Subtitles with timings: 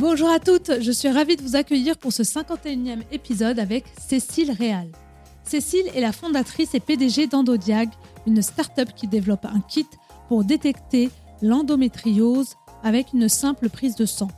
[0.00, 4.50] Bonjour à toutes, je suis ravie de vous accueillir pour ce 51e épisode avec Cécile
[4.50, 4.88] Réal.
[5.44, 7.90] Cécile est la fondatrice et PDG d'Endodiag,
[8.26, 9.86] une start-up qui développe un kit
[10.26, 11.10] pour détecter
[11.42, 14.28] l'endométriose avec une simple prise de sang.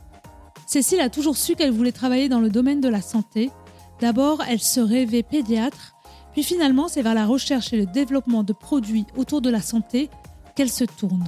[0.67, 3.49] Cécile a toujours su qu'elle voulait travailler dans le domaine de la santé.
[4.01, 5.95] D'abord, elle se rêvait pédiatre,
[6.33, 10.09] puis finalement, c'est vers la recherche et le développement de produits autour de la santé
[10.57, 11.23] qu'elle se tourne.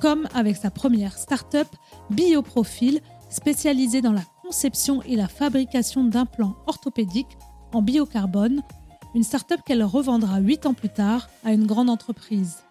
[0.00, 1.68] Comme avec sa première start-up,
[2.10, 3.00] Bioprofil,
[3.36, 7.36] spécialisée dans la conception et la fabrication d'implants orthopédiques
[7.72, 8.62] en biocarbone,
[9.14, 12.64] une start-up qu'elle revendra 8 ans plus tard à une grande entreprise.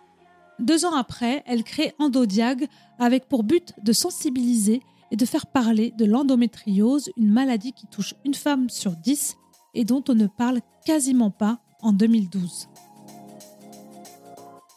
[0.59, 5.93] Deux ans après, elle crée Endodiag avec pour but de sensibiliser et de faire parler
[5.97, 9.36] de l'endométriose, une maladie qui touche une femme sur dix
[9.75, 12.69] et dont on ne parle quasiment pas en 2012.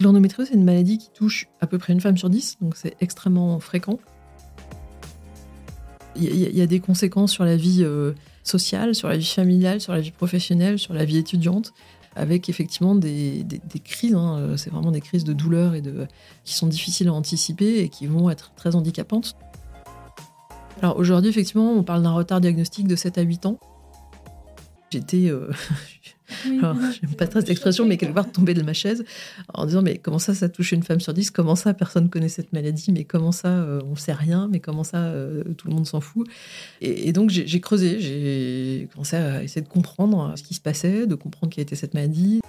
[0.00, 2.96] L'endométriose, c'est une maladie qui touche à peu près une femme sur dix, donc c'est
[3.00, 3.98] extrêmement fréquent.
[6.20, 9.92] Il y, a des conséquences sur la vie euh, sociale, sur la vie familiale, sur
[9.92, 11.72] la vie professionnelle, sur la vie étudiante,
[12.16, 13.46] avec effectivement des,
[13.84, 14.14] crises.
[14.14, 16.06] Hein, euh, c'est vraiment des crises de douleur et de,
[16.44, 19.36] qui sont difficiles à anticiper et qui vont être très handicapantes.
[20.82, 23.58] Alors aujourd'hui, effectivement, on parle d'un retard diagnostique de 7 à 8 ans.
[24.90, 25.50] J'étais, euh,
[26.44, 29.04] j'aime pas très cette expression, mais quelque part tombée de ma chaise
[29.52, 32.28] en disant mais comment ça, ça touche une femme sur 10 Comment ça, personne connaît
[32.28, 32.90] cette maladie?
[32.92, 34.48] Mais comment ça, euh, on sait rien?
[34.50, 36.26] Mais comment ça, euh, tout le monde s'en fout?
[36.80, 41.14] Et, donc j'ai creusé, j'ai commencé à essayer de comprendre ce qui se passait, de
[41.14, 42.40] comprendre quelle était cette maladie.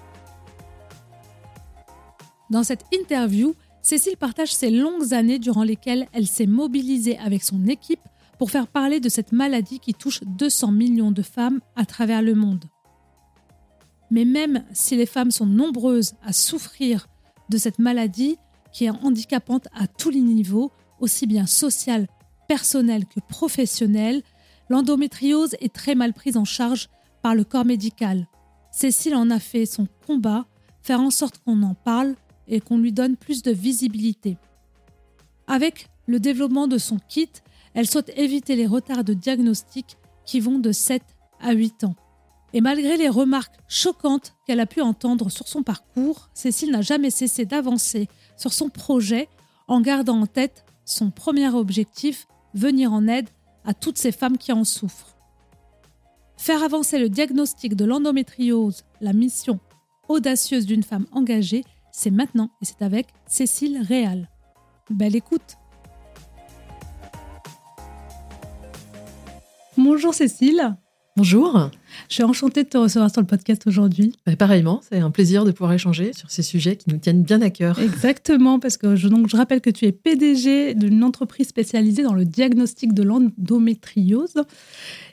[2.49, 7.67] Dans cette interview, Cécile partage ses longues années durant lesquelles elle s'est mobilisée avec son
[7.67, 7.99] équipe
[8.39, 12.33] pour faire parler de cette maladie qui touche 200 millions de femmes à travers le
[12.33, 12.63] monde.
[14.11, 17.07] Mais même si les femmes sont nombreuses à souffrir
[17.49, 18.37] de cette maladie
[18.71, 22.07] qui est handicapante à tous les niveaux, aussi bien social,
[22.47, 24.23] personnel que professionnel,
[24.69, 26.89] l'endométriose est très mal prise en charge
[27.21, 28.25] par le corps médical.
[28.71, 30.45] Cécile en a fait son combat,
[30.81, 32.15] faire en sorte qu'on en parle
[32.47, 34.37] et qu'on lui donne plus de visibilité.
[35.47, 37.29] Avec le développement de son kit,
[37.73, 41.01] elle souhaite éviter les retards de diagnostic qui vont de 7
[41.39, 41.95] à 8 ans.
[42.53, 47.11] Et malgré les remarques choquantes qu'elle a pu entendre sur son parcours, Cécile n'a jamais
[47.11, 48.07] cessé d'avancer
[48.37, 49.29] sur son projet
[49.67, 53.29] en gardant en tête son premier objectif, venir en aide
[53.63, 55.15] à toutes ces femmes qui en souffrent.
[56.37, 59.59] Faire avancer le diagnostic de l'endométriose, la mission
[60.07, 64.27] audacieuse d'une femme engagée, c'est maintenant et c'est avec Cécile Réal.
[64.89, 65.58] Belle écoute
[69.91, 70.77] Bonjour Cécile.
[71.17, 71.71] Bonjour.
[72.09, 74.13] Je suis enchantée de te recevoir sur le podcast aujourd'hui.
[74.23, 77.41] Bah, pareillement, c'est un plaisir de pouvoir échanger sur ces sujets qui nous tiennent bien
[77.41, 77.79] à cœur.
[77.79, 82.13] Exactement, parce que je, donc, je rappelle que tu es PDG d'une entreprise spécialisée dans
[82.13, 84.35] le diagnostic de l'endométriose.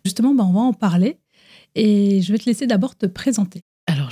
[0.05, 1.17] Justement, bah, on va en parler
[1.75, 3.63] et je vais te laisser d'abord te présenter.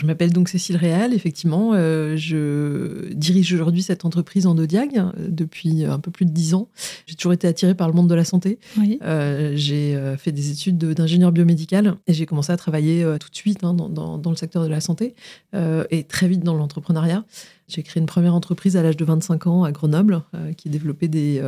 [0.04, 1.70] Je m'appelle donc Cécile Réal, effectivement.
[1.72, 6.69] Euh, je dirige aujourd'hui cette entreprise Endodiag euh, depuis un peu plus de dix ans.
[7.06, 8.59] J'ai toujours été attirée par le monde de la santé.
[9.03, 13.64] Euh, j'ai fait des études d'ingénieur biomédical et j'ai commencé à travailler tout de suite
[13.64, 15.14] hein, dans, dans, le secteur de la santé
[15.54, 17.25] et très vite dans l'entrepreneuriat.
[17.66, 20.20] J'ai créé une première entreprise à l'âge de 25 ans à Grenoble
[20.59, 21.41] qui développait des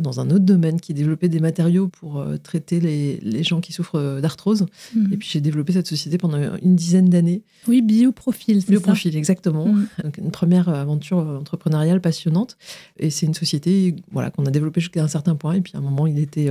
[0.00, 3.72] dans un autre domaine qui développait des matériaux pour euh, traiter les, les, gens qui
[3.72, 4.66] souffrent euh, d'arthrose.
[4.94, 5.12] Mhm.
[5.12, 7.42] Et puis j'ai développé cette société pendant une dizaine d'années.
[7.68, 9.66] Oui, Bioprofil, c'est Bioprofil, exactement.
[9.66, 9.86] Mhm.
[10.04, 12.56] Donc, une première aventure entrepreneuriale passionnante.
[12.98, 15.54] Et c'est une société voilà, qu'on a développée jusqu'à un certain point.
[15.54, 16.50] Et puis à un moment, il était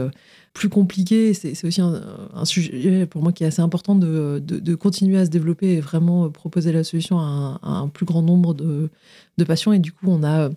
[0.53, 1.33] plus compliqué.
[1.33, 5.29] C'est aussi un, sujet pour moi qui est assez important de, de, continuer à se
[5.29, 8.89] développer et vraiment proposer la solution à un, à un plus grand nombre de,
[9.37, 9.71] de patients.
[9.71, 10.49] Et du coup, on a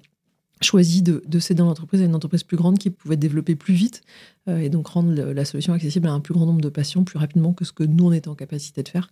[0.63, 4.03] choisi de, céder l'entreprise à une entreprise plus grande qui pouvait développer plus vite
[4.49, 7.19] euh, et donc rendre la solution accessible à un plus grand nombre de patients plus
[7.19, 9.11] rapidement que ce que nous, on était en capacité de faire.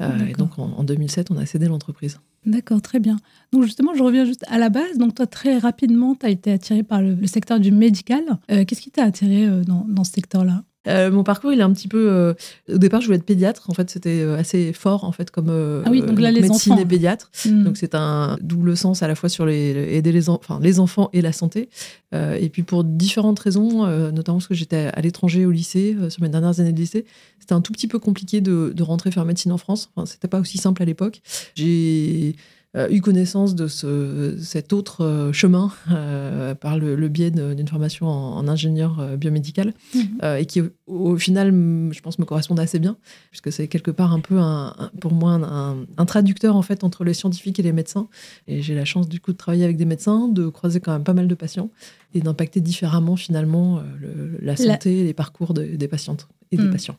[0.00, 2.18] Euh, et donc, en, 2007, on a cédé l'entreprise.
[2.46, 3.18] D'accord, très bien.
[3.52, 4.96] Donc, justement, je reviens juste à la base.
[4.96, 8.22] Donc, toi, très rapidement, tu as été attiré par le, secteur du médical.
[8.50, 10.64] Euh, qu'est-ce qui t'a attiré dans, dans, ce secteur-là?
[10.88, 12.10] Euh, mon parcours, il est un petit peu.
[12.10, 12.34] Euh,
[12.72, 13.68] au départ, je voulais être pédiatre.
[13.68, 15.50] En fait, c'était euh, assez fort, en fait, comme
[15.84, 16.82] ah oui, donc là, les médecine enfants.
[16.82, 17.30] et pédiatre.
[17.44, 17.64] Hmm.
[17.64, 21.10] Donc, c'est un double sens à la fois sur les aider les, enfin, les enfants
[21.12, 21.68] et la santé.
[22.14, 25.96] Euh, et puis, pour différentes raisons, euh, notamment parce que j'étais à l'étranger au lycée,
[25.98, 27.04] euh, sur mes dernières années de lycée,
[27.38, 29.90] c'était un tout petit peu compliqué de, de rentrer faire médecine en France.
[29.94, 31.20] Enfin, c'était pas aussi simple à l'époque.
[31.54, 32.40] J'ai euh,
[32.90, 38.06] eu connaissance de ce, cet autre euh, chemin euh, par le, le biais d'une formation
[38.06, 40.02] en, en ingénieur euh, biomédical Mhm.
[40.22, 41.48] euh, et qui au, au final,
[41.92, 42.96] je pense, me correspondait assez bien
[43.30, 47.02] puisque c'est quelque part un peu un, un- pour moi un, traducteur en fait entre
[47.04, 48.08] les scientifiques et les médecins.
[48.46, 51.04] Et j'ai la chance du coup de travailler avec des médecins, de croiser quand même
[51.04, 51.70] pas mal de patients
[52.14, 56.28] et d'impacter différemment finalement euh, le- la La- santé et les parcours de- des patientes
[56.52, 56.70] et des Mhm.
[56.70, 56.96] patients.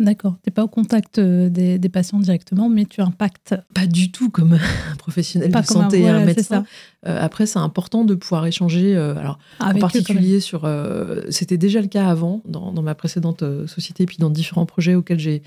[0.00, 0.36] D'accord.
[0.44, 3.56] Tu n'es pas au contact euh, des, des patients directement, mais tu impactes.
[3.74, 6.64] Pas du tout comme un professionnel Pas de un- santé voilà, un médecin.
[7.06, 8.96] Euh, après, c'est important de pouvoir échanger.
[8.96, 10.64] euh, alors, Avec en particulier sur.
[10.64, 14.94] euh, C'était déjà le cas avant, dans, dans ma précédente société, puis dans différents projets
[14.96, 15.42] auxquels j'ai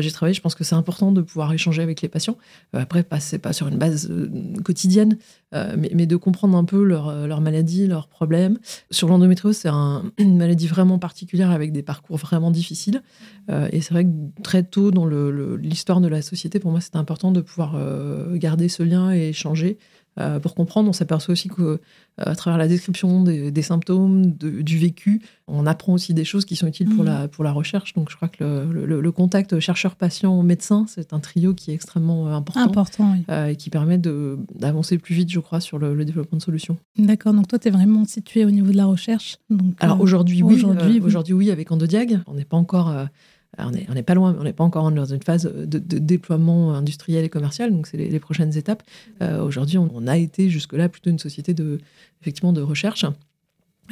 [0.00, 0.34] j'ai travaillé.
[0.34, 2.36] Je pense que c'est important de pouvoir échanger avec les patients.
[2.72, 4.10] Après, pas, c'est pas sur une base
[4.64, 5.16] quotidienne,
[5.52, 8.58] mais, mais de comprendre un peu leur, leur maladie, leurs problèmes.
[8.90, 13.00] Sur l'endométriose, c'est un- une maladie vraiment particulière avec des parcours vraiment difficiles.
[13.70, 14.10] Et c'est vrai que
[14.42, 17.76] très tôt dans l'histoire de la société, pour moi, c'était important de pouvoir
[18.34, 19.78] garder ce lien et échanger.
[20.18, 21.78] Euh, pour comprendre, on s'aperçoit aussi que euh,
[22.16, 26.44] à travers la description des, des symptômes, de- du vécu, on apprend aussi des choses
[26.44, 27.10] qui sont utiles pour, Mhm.
[27.10, 27.92] la, pour la recherche.
[27.94, 29.58] Donc je crois que le, le- le contact
[30.10, 33.24] chercheur-patient-médecin, c'est un trio qui est extrêmement euh, important, Important, oui.
[33.30, 36.76] euh, et qui permet d'avancer plus vite, je crois, sur le, le développement de solutions.
[36.98, 37.34] D'accord.
[37.34, 39.36] Donc, toi, tu es vraiment situé au niveau de la recherche.
[39.50, 41.00] Donc, Alors euh, aujourd'hui, oui, aujourd'hui, euh, oui.
[41.00, 42.88] aujourd'hui, oui, avec Endodiag, on n'est pas encore.
[43.58, 47.24] Euh, on n'est pas loin, on n'est pas encore dans une phase de, déploiement industriel
[47.24, 48.82] et commercial, donc c'est les, prochaines étapes.
[49.22, 51.78] Euh, Aujourd'hui, on, a été jusque-là plutôt une société de,
[52.20, 53.04] effectivement, de recherche.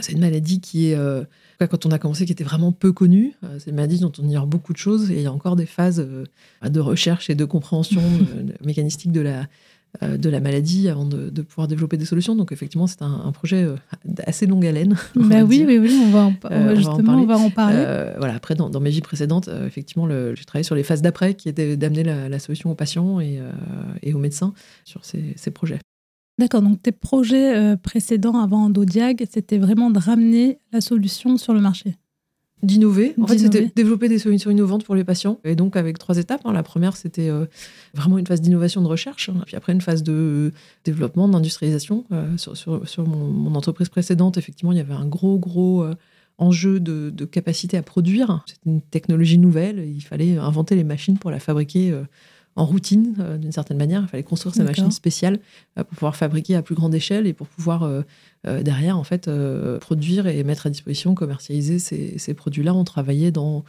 [0.00, 1.24] C'est une maladie qui est, euh,
[1.58, 3.34] quand on a commencé, qui était vraiment peu connue.
[3.44, 5.56] Euh, C'est une maladie dont on ignore beaucoup de choses et il y a encore
[5.56, 6.24] des phases euh,
[6.68, 8.02] de recherche et de compréhension
[8.64, 9.46] mécanistique de la,
[10.02, 12.34] de la maladie avant de, de pouvoir développer des solutions.
[12.36, 14.96] Donc effectivement, c'est un, un projet euh, d'assez longue haleine.
[15.14, 17.76] Bah oui, oui, oui, on va, en, Euh, justement, on va en parler.
[17.78, 21.02] Euh, voilà, après, dans, dans mes vies précédentes, euh, effectivement, j'ai travaillé sur les phases
[21.02, 23.50] d'après, qui étaient d'amener la, la solution aux patients et, euh,
[24.02, 24.52] et aux médecins
[24.84, 25.78] sur ces, ces projets.
[26.38, 31.54] D'accord, donc tes projets euh, précédents avant Endodiag, c'était vraiment de ramener la solution sur
[31.54, 31.94] le marché?
[32.64, 33.14] D'innover.
[33.20, 35.38] En fait, c'était développer des solutions innovantes pour les patients.
[35.44, 36.40] Et donc, avec trois étapes.
[36.44, 36.52] hein.
[36.52, 37.46] La première, c'était euh,
[37.94, 39.28] vraiment une phase d'innovation de recherche.
[39.28, 39.42] hein.
[39.46, 40.52] Puis après, une phase de
[40.84, 42.04] développement, d'industrialisation.
[42.12, 45.82] Euh, sur sur, sur mon, mon entreprise précédente, effectivement, il y avait un gros, gros
[45.82, 45.94] euh,
[46.38, 48.42] enjeu de, de capacité à produire.
[48.46, 49.78] C'était une technologie nouvelle.
[49.86, 51.94] Il fallait inventer les machines pour la fabriquer.
[52.56, 54.02] En routine, euh, d'une certaine manière.
[54.02, 55.40] Il fallait construire ces machines spéciales
[55.78, 58.02] euh, pour pouvoir fabriquer à plus grande échelle et pour pouvoir euh,
[58.62, 59.30] derrière en fait
[59.80, 62.74] produire et mettre à disposition, commercialiser ces, ces produits-là.
[62.74, 63.64] On travaillait dans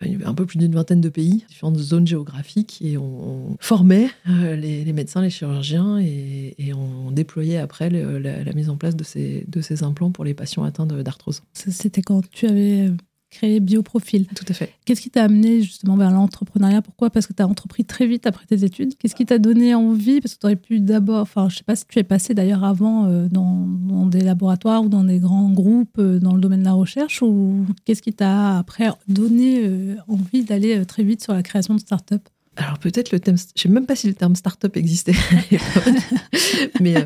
[0.00, 4.84] un peu plus d'une vingtaine de pays, différentes zones géographiques, et on, on formait les,
[4.84, 8.94] les médecins, les chirurgiens, et, et on déployait après le- la, la mise en place
[8.94, 11.42] de ces, de ces implants pour les patients atteints d'arthrose.
[11.52, 12.90] Ça, C'était quand tu avais
[13.30, 14.26] créé Bioprofil.
[14.26, 14.74] Tout à fait.
[14.84, 16.82] Qu'est-ce qui t'a amené justement vers l'entrepreneuriat?
[16.82, 17.10] Pourquoi?
[17.10, 18.96] Parce que tu as entrepris très vite après tes études.
[18.98, 20.20] Qu'est-ce qui t'a donné envie?
[20.20, 22.64] Parce que tu aurais pu d'abord, enfin, je sais pas si tu es passé d'ailleurs
[22.64, 26.60] avant euh, dans, dans des laboratoires ou dans des grands groupes euh, dans le domaine
[26.60, 31.32] de la recherche, ou qu'est-ce qui t'a après donné euh, envie d'aller très vite sur
[31.32, 32.28] la création de start-up?
[32.62, 35.14] Alors peut-être le thème, je sais même pas si le terme start-up existait,
[36.80, 37.04] mais euh,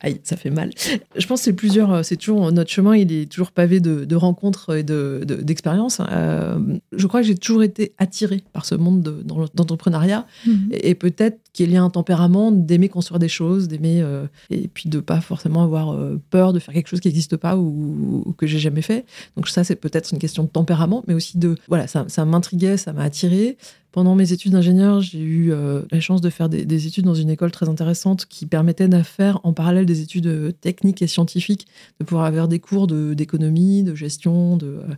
[0.00, 0.70] aïe, ça fait mal.
[1.16, 4.04] Je pense que c'est plusieurs, euh, c'est toujours notre chemin, il est toujours pavé de,
[4.04, 6.00] de rencontres et de, de- d'expériences.
[6.10, 6.58] Euh,
[6.92, 9.02] je crois que j'ai toujours été attirée par ce monde
[9.54, 10.68] d'entrepreneuriat Mhm.
[10.72, 14.68] et, et peut-être qu'il y a un tempérament d'aimer construire des choses, d'aimer euh, et
[14.68, 18.34] puis de pas forcément avoir euh, peur de faire quelque chose qui n'existe pas ou,
[18.36, 19.06] que j'ai jamais fait.
[19.36, 22.92] Donc ça c'est peut-être une question de tempérament, mais aussi de voilà ça, m'intriguait, ça
[22.92, 23.56] m'a attiré.
[23.90, 27.14] Pendant mes études d'ingénieur, j'ai eu euh, la chance de faire des, des études dans
[27.14, 31.66] une école très intéressante qui permettait de faire en parallèle des études techniques et scientifiques,
[31.98, 34.94] de pouvoir avoir des cours de- d'économie, de, gestion, de, euh, euh,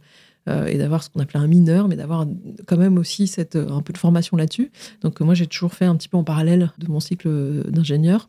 [0.66, 2.26] et d'avoir ce qu'on appelait un mineur, mais d'avoir
[2.66, 4.70] quand même aussi cette, euh, un peu de formation là-dessus.
[5.02, 7.62] Donc euh, moi, j'ai toujours fait un petit peu en parallèle de mon cycle euh,
[7.64, 8.28] d'ingénieur.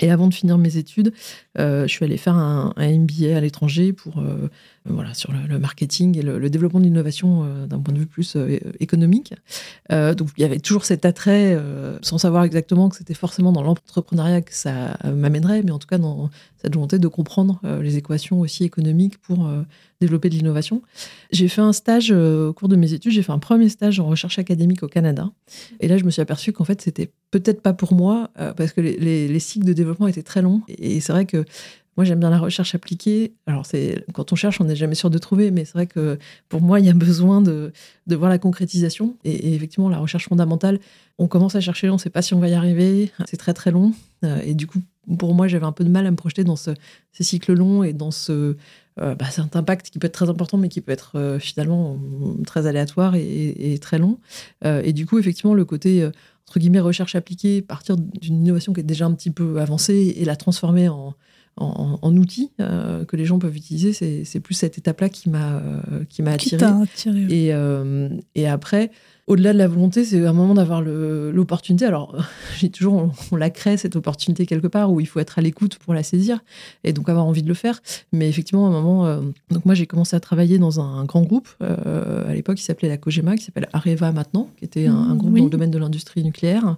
[0.00, 1.12] Et avant de finir mes études,
[1.58, 4.48] euh, je suis allée faire un, MBA à l'étranger pour euh,
[4.88, 8.36] voilà sur le, marketing et le, développement de l'innovation euh, d'un point de vue plus
[8.36, 9.34] euh, économique.
[9.92, 11.58] Euh, donc il y avait toujours cet attrait,
[12.02, 15.98] sans savoir exactement que c'était forcément dans l'entrepreneuriat que ça m'amènerait, mais en tout cas
[15.98, 16.30] dans
[16.62, 19.48] cette volonté de comprendre les équations aussi économiques pour
[20.00, 20.82] développer de l'innovation.
[21.30, 24.06] J'ai fait un stage au cours de mes études, j'ai fait un premier stage en
[24.06, 25.30] recherche académique au Canada.
[25.80, 28.80] Et là, je me suis aperçue qu'en fait, c'était peut-être pas pour moi, parce que
[28.80, 30.62] les, les- les cycles de développement étaient très longs.
[30.68, 31.44] Et c'est vrai que
[31.96, 33.32] moi, j'aime bien la recherche appliquée.
[33.46, 36.18] Alors, c'est quand on cherche, on n'est jamais sûr de trouver, mais c'est vrai que
[36.48, 37.72] pour moi, il y a besoin de,
[38.06, 39.16] voir la concrétisation.
[39.24, 40.78] Et, effectivement, la recherche fondamentale,
[41.18, 43.10] on commence à chercher, on ne sait pas si on va y arriver.
[43.26, 43.94] C'est très, très long.
[44.24, 44.80] Euh, et du coup,
[45.18, 46.72] pour moi, j'avais un peu de mal à me projeter dans ce,
[47.12, 48.10] ces cycles longs et dans.
[48.28, 48.54] Euh,
[48.98, 51.98] bah, c'est un impact qui peut être très important, mais qui peut être euh, finalement
[52.46, 54.18] très aléatoire et, très long.
[54.64, 56.08] et du coup, effectivement, le côté
[56.48, 60.24] entre guillemets recherche appliquée, partir d'une innovation qui est déjà un petit peu avancée et
[60.24, 61.14] la transformer en,
[61.58, 63.92] en, outils euh, que les gens peuvent utiliser.
[63.92, 66.56] C'est plus cette étape-là qui m'a euh, qui m'a attiré.
[67.30, 68.90] Et, euh, et après,
[69.26, 71.86] au-delà de la volonté, c'est un moment d'avoir l'opportunité.
[71.86, 72.14] Alors,
[72.58, 75.76] j'ai toujours, on, la crée cette opportunité quelque part où il faut être à l'écoute
[75.78, 76.40] pour la saisir
[76.84, 77.80] et donc avoir envie de le faire.
[78.12, 79.20] Mais effectivement, à un moment,
[79.50, 82.98] donc moi j'ai commencé à travailler dans un, grand groupe à l'époque qui s'appelait la
[82.98, 86.22] Cogema, qui s'appelle Areva maintenant, qui était un, mmh, groupe dans le domaine de l'industrie
[86.22, 86.76] nucléaire.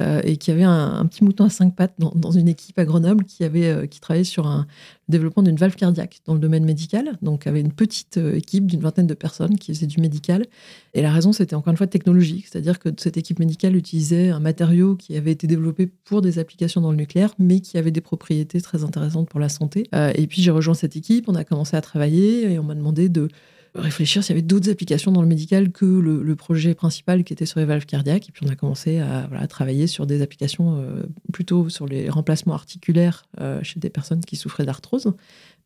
[0.00, 3.24] Euh, et qui avait un, petit mouton à cinq pattes dans, une équipe à Grenoble
[3.24, 4.66] qui, avait, euh, qui travaillait sur un
[5.08, 7.18] développement d'une valve cardiaque dans le domaine médical.
[7.22, 10.46] Donc, avait une petite euh, équipe d'une vingtaine de personnes qui faisaient du médical.
[10.94, 14.40] Et la raison, c'était encore une fois technologique, c'est-à-dire que cette équipe médicale utilisait un
[14.40, 18.00] matériau qui avait été développé pour des applications dans le nucléaire, mais qui avait des
[18.00, 19.88] propriétés très intéressantes pour la santé.
[20.14, 23.08] et puis, j'ai rejoint cette équipe, on a commencé à travailler et on m'a demandé
[23.08, 23.28] de
[23.74, 27.46] réfléchir s'il y avait d'autres applications dans le médical que le, projet principal qui était
[27.46, 28.28] sur les valves cardiaques.
[28.28, 32.54] Et puis on a commencé à travailler sur des applications euh, plutôt sur les remplacements
[32.54, 35.12] articulaires euh, chez des personnes qui souffraient d'arthrose,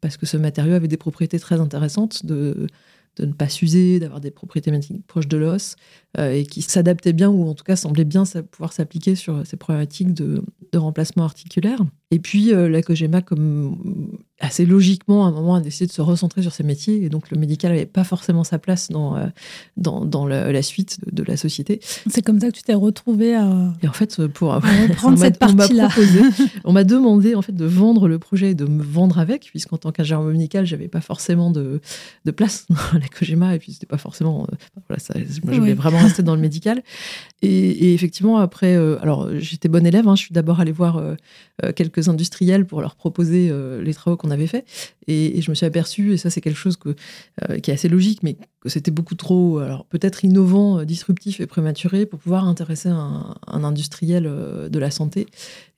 [0.01, 2.67] parce que ce matériau avait des propriétés très intéressantes de
[3.21, 5.77] ne pas s'user, d'avoir des propriétés mécaniques proches de l'os,
[6.19, 10.15] et qui s'adaptait bien, ou en tout cas semblait bien pouvoir s'appliquer sur ces problématiques
[10.15, 10.43] de,
[10.79, 11.81] remplacement articulaire.
[12.11, 16.01] Et puis euh, la Cogema, comme assez logiquement, à un moment, a décidé de se
[16.01, 19.27] recentrer sur ses métiers, et donc le médical n'avait pas forcément sa place dans, euh,
[19.77, 21.81] dans, la, suite de, la société.
[22.09, 23.73] C'est comme ça que tu t'es retrouvé à...
[23.83, 25.89] Et en fait, pour reprendre cette partie-là.
[26.65, 29.79] On m'a demandé en fait de vendre le projet et de me vendre avec, puisqu'en
[29.79, 31.81] tant qu'ingénieur médical, j'avais pas forcément de,
[32.25, 34.47] de place dans la Kojima, et puis c'était pas forcément.
[34.53, 34.57] Euh,
[34.89, 36.83] voilà, ça, moi, je voulais vraiment dans le médical.
[37.43, 41.15] Et, effectivement, après, euh, alors j'étais bonne élève, hein, je suis d'abord allée voir euh,
[41.77, 44.65] quelques industriels pour leur proposer les travaux qu'on avait faits.
[45.07, 46.95] Et, je me suis aperçue, et ça c'est quelque chose que,
[47.59, 52.19] qui est assez logique, mais c'était beaucoup trop, alors peut-être innovant, disruptif et prématuré pour
[52.19, 55.27] pouvoir intéresser un, industriel de la santé.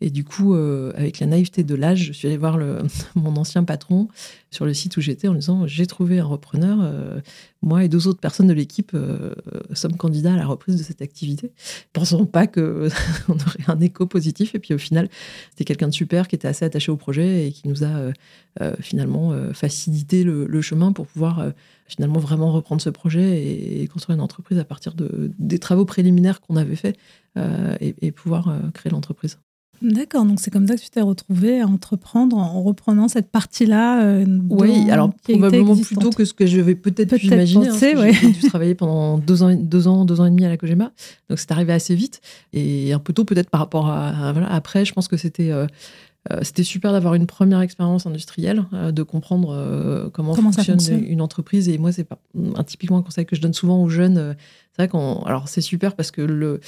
[0.01, 2.59] Et du coup, avec la naïveté de l'âge, je suis allée voir
[3.15, 4.09] mon ancien patron
[4.51, 7.21] sur le site où j'étais en lui disant j'ai trouvé un repreneur, euh,
[7.63, 9.35] moi et deux autres personnes de l'équipe euh,
[9.75, 11.51] sommes candidats à la reprise de cette activité.
[11.93, 12.61] Pensons pas qu'on
[13.29, 14.55] aurait un écho positif.
[14.55, 15.09] Et puis au final,
[15.51, 18.13] c'était quelqu'un de super qui était assez attaché au projet et qui nous a
[18.61, 21.53] euh, finalement facilité le, chemin pour pouvoir
[21.87, 23.43] finalement vraiment reprendre ce projet
[23.83, 26.97] et, construire une entreprise à partir de, des travaux préliminaires qu'on avait faits
[27.81, 29.39] et, pouvoir créer l'entreprise.
[29.83, 34.03] D'accord, donc c'est comme ça que tu t'es retrouvé à entreprendre en reprenant cette partie-là.
[34.05, 37.69] Euh, oui, alors probablement plus tôt que ce que je vais peut-être peut imaginer.
[37.69, 40.57] Hein, J'ai dû travailler pendant deux ans, deux ans, deux ans et demi à la
[40.57, 40.93] Cogema,
[41.29, 42.21] donc c'est arrivé assez vite
[42.55, 44.51] et un peu tôt peut-être par rapport à, voilà.
[44.51, 45.67] Après, je pense que c'était euh, euh,
[46.43, 51.69] c'était super d'avoir une première expérience industrielle, de comprendre comment, fonctionne, une entreprise.
[51.69, 52.19] Et moi, c'est pas
[52.57, 54.37] un, typiquement un conseil que je donne souvent aux jeunes.
[54.73, 56.61] c'est vrai qu'on, alors c'est super parce que le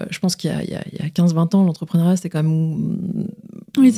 [0.00, 3.28] euh, je pense qu'il y a, a 15-20 ans, l'entrepreneuriat, c'était quand même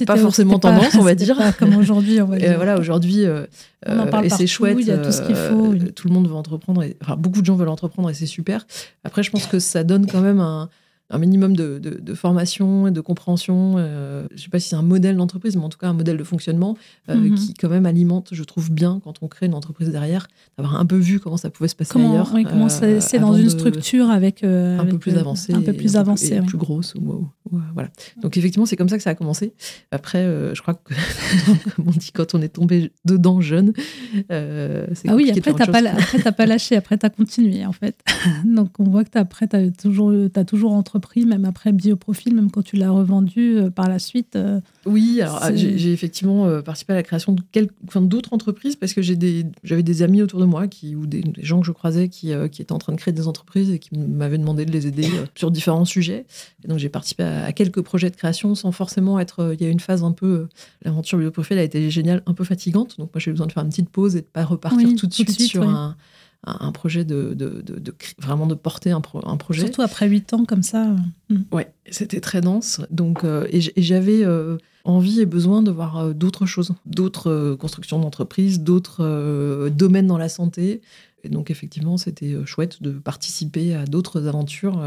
[0.07, 1.39] pas forcément tendance, on va dire.
[1.59, 2.57] comme aujourd'hui, on va dire.
[2.57, 3.47] voilà, aujourd'hui, euh,
[4.23, 4.79] et c'est chouette.
[4.81, 5.73] Il y a tout ce qu'il faut.
[5.73, 6.85] Euh, tout le monde veut entreprendre.
[7.03, 8.67] enfin, beaucoup de gens veulent entreprendre et c'est super.
[9.05, 10.69] Après, je pense que ça donne quand même un,
[11.09, 13.75] un minimum de, de, formation et de compréhension.
[13.79, 15.93] Euh, je ne sais pas si c'est un modèle d'entreprise, mais en tout cas un
[15.93, 16.77] modèle de fonctionnement
[17.09, 17.35] euh, mhm.
[17.35, 20.27] qui quand même alimente, je trouve bien quand on crée une entreprise derrière,
[20.59, 22.33] d'avoir un peu vu comment ça pouvait se passer ailleurs.
[22.35, 25.97] Oui, comment euh, c'est dans une structure avec un peu plus avancée, un peu plus
[25.97, 26.95] avancée, plus grosse.
[27.75, 27.91] voilà.
[28.21, 29.53] Donc effectivement, c'est comme ça que ça a commencé.
[29.93, 30.93] Après, je crois que
[31.77, 33.73] comme on dit quand on est tombé dedans jeune,
[34.29, 35.31] c'est ah oui.
[35.31, 37.97] Après, t'as pas, après pas lâché, après tu as continué en fait.
[38.45, 40.96] Donc on voit que après t'as toujours, as toujours entre
[41.27, 45.41] même après Bioprofil, même quand tu l'as revendu euh, par la suite euh, Oui, alors
[45.55, 47.43] j'ai effectivement euh, participé à la création de
[47.87, 51.23] enfin, d'autres entreprises parce que j'avais des, des amis autour de moi qui, ou des,
[51.39, 53.97] gens que je croisais qui, qui, étaient en train de créer des entreprises et qui
[53.97, 56.27] m'avaient demandé de les aider sur différents sujets.
[56.65, 59.55] Et donc j'ai participé à, quelques projets de création sans forcément être.
[59.59, 60.49] Il y a une phase un peu.
[60.83, 62.99] L'aventure Bioprofil a été géniale, un peu fatigante.
[62.99, 65.15] Donc moi j'ai besoin de faire une petite pause et de pas repartir tout de
[65.15, 65.97] suite, sur un
[66.47, 69.63] un projet de, de, de, vraiment de porter un, un, projet.
[69.63, 70.95] Surtout après huit ans comme ça.
[71.29, 71.43] Hmm.
[71.51, 72.81] Ouais, c'était très dense.
[72.91, 77.99] Donc, euh, et j'avais euh, envie et besoin de voir euh, d'autres choses, d'autres constructions
[77.99, 80.81] d'entreprises, d'autres domaines dans la santé.
[81.25, 84.81] Et donc, effectivement, c'était chouette de participer à d'autres aventures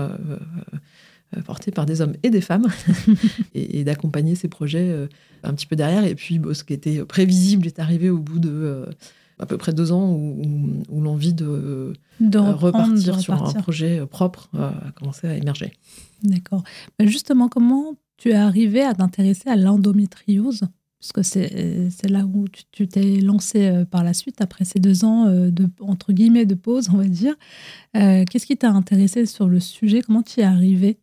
[1.45, 2.67] portés par des hommes et des femmes,
[3.53, 5.09] et, d'accompagner ces projets
[5.43, 6.05] un petit peu derrière.
[6.05, 8.85] Et puis, ce qui était prévisible est arrivé au bout de
[9.39, 15.27] à peu près deux ans où, l'envie de, repartir sur un projet propre a commencé
[15.27, 15.73] à émerger.
[16.23, 16.63] D'accord.
[16.99, 20.61] Justement, comment tu es arrivé à t'intéresser à l'endométriose?
[20.99, 25.05] Parce que c'est là où tu t'es lancé euh, par la suite, après ces deux
[25.05, 27.35] ans euh, de, entre guillemets, de pause, on va dire.
[27.95, 30.01] Euh, qu'est-ce qui t'a intéressé sur le sujet?
[30.01, 30.99] Comment tu y es arrivé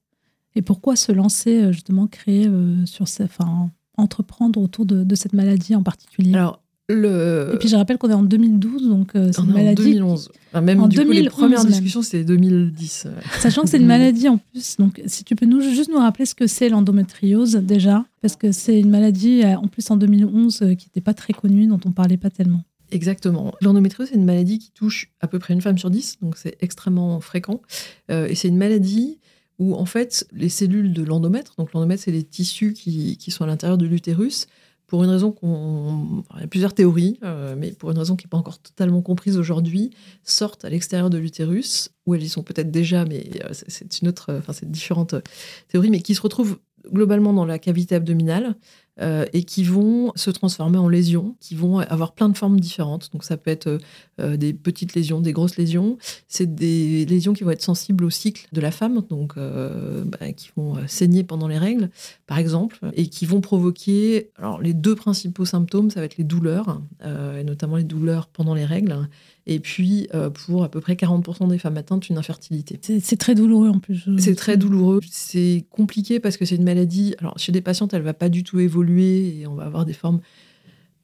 [0.54, 2.46] Et pourquoi se lancer, justement, créer
[2.84, 6.34] sur ces, enfin, entreprendre autour de, de, cette maladie en particulier?
[6.34, 9.82] Alors, et puis je rappelle qu'on est en 2012, donc euh, c'est une maladie.
[9.82, 10.32] En 2011.
[10.62, 13.08] même en du coup, les premières discussions, c'était 2010.
[13.40, 14.76] Sachant que c'est une maladie en plus.
[14.76, 18.52] Donc si tu peux nous, juste nous rappeler ce que c'est l'endométriose déjà, parce que
[18.52, 21.80] c'est une maladie euh, en plus en 2011 euh, qui n'était pas très connue, dont
[21.84, 22.62] on parlait pas tellement.
[22.92, 23.52] Exactement.
[23.60, 26.56] L'endométriose, c'est une maladie qui touche à peu près une femme sur dix, donc c'est
[26.60, 27.60] extrêmement fréquent.
[28.08, 29.18] et c'est une maladie
[29.58, 33.42] où en fait les cellules de l'endomètre, donc l'endomètre, c'est les tissus qui, qui sont
[33.42, 34.46] à l'intérieur de l'utérus,
[34.86, 36.24] pour une raison qu'on.
[36.36, 39.02] Il y a plusieurs théories, euh, mais pour une raison qui n'est pas encore totalement
[39.02, 39.90] comprise aujourd'hui,
[40.22, 44.08] sortent à l'extérieur de l'utérus, où elles y sont peut-être déjà, mais euh, c'est une
[44.08, 44.34] autre.
[44.38, 45.14] Enfin, c'est différentes
[45.68, 46.58] théories, mais qui se retrouvent
[46.92, 48.54] globalement dans la cavité abdominale
[49.00, 53.10] euh, et qui vont se transformer en lésions, qui vont avoir plein de formes différentes.
[53.12, 53.78] Donc ça peut être
[54.20, 55.98] euh, des petites lésions, des grosses lésions.
[56.28, 60.32] C'est des lésions qui vont être sensibles au cycle de la femme, donc euh, bah,
[60.32, 61.90] qui vont saigner pendant les règles,
[62.26, 64.30] par exemple, et qui vont provoquer.
[64.38, 68.54] Alors les deux principaux symptômes, ça va être les douleurs, et notamment les douleurs pendant
[68.54, 69.08] les règles,
[69.46, 72.78] et puis pour à peu près 40% des femmes atteintes, une infertilité.
[73.00, 74.08] C'est très douloureux en plus.
[74.18, 75.00] C'est très douloureux.
[75.10, 77.14] C'est compliqué parce que c'est une maladie.
[77.18, 79.92] Alors chez des patientes, elle va pas du tout évoluer et on va avoir des
[79.92, 80.20] formes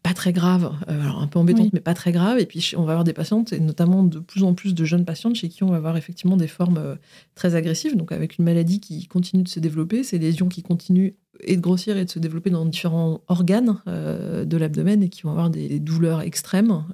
[0.03, 2.39] pas très graves, euh, alors un peu embêtantes, mais pas très graves.
[2.39, 5.05] Et puis, on va avoir des patientes, et notamment de plus en plus de jeunes
[5.05, 6.97] patientes, chez qui on va avoir effectivement des formes euh,
[7.35, 11.13] très agressives, donc avec une maladie qui continue de se développer, ces lésions qui continuent
[11.45, 15.23] et de grossir et de se développer dans différents organes euh, de l'abdomen et qui
[15.23, 16.85] vont avoir des douleurs extrêmes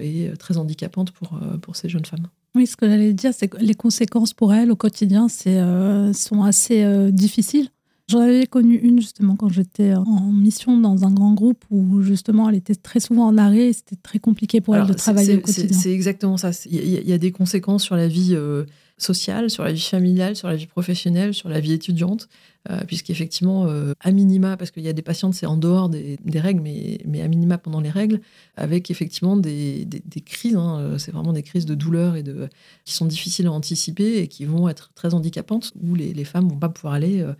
[0.00, 2.28] et très handicapantes pour, pour ces jeunes femmes.
[2.54, 5.60] Oui, ce que j'allais dire, c'est que les conséquences pour elles au quotidien c'est,
[6.12, 7.70] sont assez difficiles.
[8.08, 12.48] J'en avais connu une justement quand j'étais en mission dans un grand groupe où justement
[12.48, 15.40] elle était très souvent en arrêt et c'était très compliqué pour elle de travailler au
[15.40, 15.76] quotidien.
[15.76, 16.50] C'est exactement ça.
[16.66, 18.64] Il y, a des conséquences sur la vie euh,
[18.96, 22.28] sociale, sur la vie familiale, sur la vie professionnelle, sur la vie étudiante,
[22.70, 26.18] euh, puisqu'effectivement, euh, à minima, parce qu'il y a des patientes, c'est en dehors des,
[26.36, 28.20] règles, mais, mais, à minima pendant les règles,
[28.56, 32.48] avec effectivement des, des, crises, hein, c'est vraiment des crises de douleur et de,
[32.84, 36.48] qui sont difficiles à anticiper et qui vont être très handicapantes, où les, les femmes
[36.48, 37.32] vont pas pouvoir aller euh,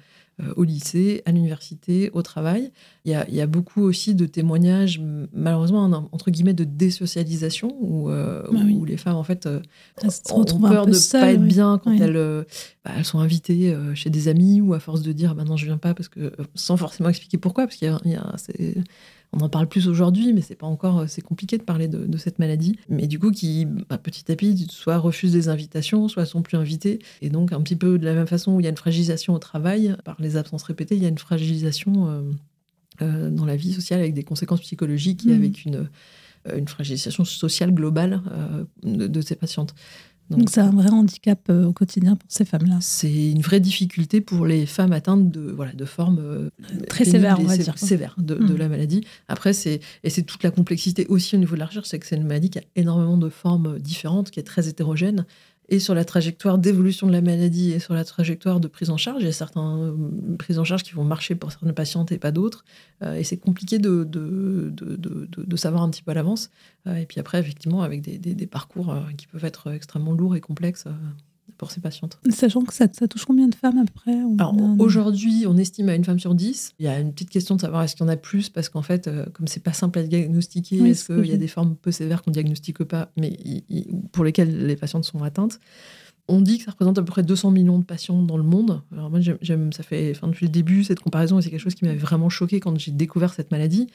[0.56, 2.70] au lycée, à l'université, au travail.
[3.04, 5.00] Il y, a, beaucoup aussi de témoignages,
[5.32, 9.60] malheureusement, entre guillemets, de désocialisation, où, euh, ah les femmes, en fait, euh,
[10.30, 12.44] ont peur de ne pas être bien quand elles,
[12.84, 15.64] bah, elles sont invitées chez des amis ou à force de dire bah non, je
[15.64, 18.36] viens pas, parce que sans forcément expliquer pourquoi, parce qu'il y a,
[19.36, 22.38] on en parle plus aujourd'hui, mais c'est pas encore, c'est compliqué de parler de, cette
[22.38, 22.78] maladie.
[22.88, 26.56] Mais du coup, qui bah, petit à petit, soit refusent des invitations, soit sont plus
[26.56, 27.00] invités.
[27.20, 29.34] Et donc, un petit peu de la même façon où il y a une fragilisation
[29.34, 32.22] au travail, par les absences répétées, il y a une fragilisation euh,
[33.02, 35.34] euh, dans la vie sociale avec des conséquences psychologiques et mmh.
[35.34, 35.88] avec une,
[36.48, 38.22] euh, une fragilisation sociale globale
[38.84, 39.74] de, de, ces patientes.
[40.30, 42.78] Donc c'est un vrai handicap euh, au quotidien pour ces femmes-là.
[42.80, 46.50] C'est une vraie difficulté pour les femmes atteintes de voilà de formes euh,
[46.88, 48.56] très sévères, on va dire, sévères de, de, mm.
[48.56, 49.06] la maladie.
[49.28, 52.06] Après c'est et c'est toute la complexité aussi au niveau de la recherche, c'est que
[52.06, 55.26] c'est une maladie qui a énormément de formes différentes, qui est très hétérogène
[55.68, 58.96] et sur la trajectoire d'évolution de la maladie et sur la trajectoire de prise en
[58.96, 59.22] charge.
[59.22, 62.18] Il y a certaines euh, prises en charge qui vont marcher pour certaines patientes et
[62.18, 62.64] pas d'autres.
[63.02, 64.06] Euh, et c'est compliqué de
[65.56, 66.50] savoir un petit peu à l'avance.
[66.86, 70.84] Euh, et puis après, effectivement, avec des parcours qui peuvent être extrêmement lourds et complexes
[71.56, 72.18] pour ces patientes.
[72.30, 74.16] Sachant que ça, touche combien de femmes après
[74.78, 76.72] aujourd'hui, on estime à une femme sur dix.
[76.78, 78.68] Il y a une petite question de savoir est-ce qu'il y en a plus, parce
[78.68, 81.76] qu'en fait, euh, comme c'est pas simple à diagnostiquer, est-ce qu'il y a des formes
[81.76, 83.36] peu sévères qu'on diagnostique pas, mais
[84.12, 85.58] pour lesquelles les patientes sont atteintes
[86.28, 88.82] on dit que ça représente à peu près 200 millions de patients dans le monde.
[88.92, 91.74] Alors moi, j'aime, ça fait, enfin, depuis le début, cette comparaison, et c'est quelque chose
[91.74, 93.86] qui m'avait vraiment choqué quand j'ai découvert cette maladie.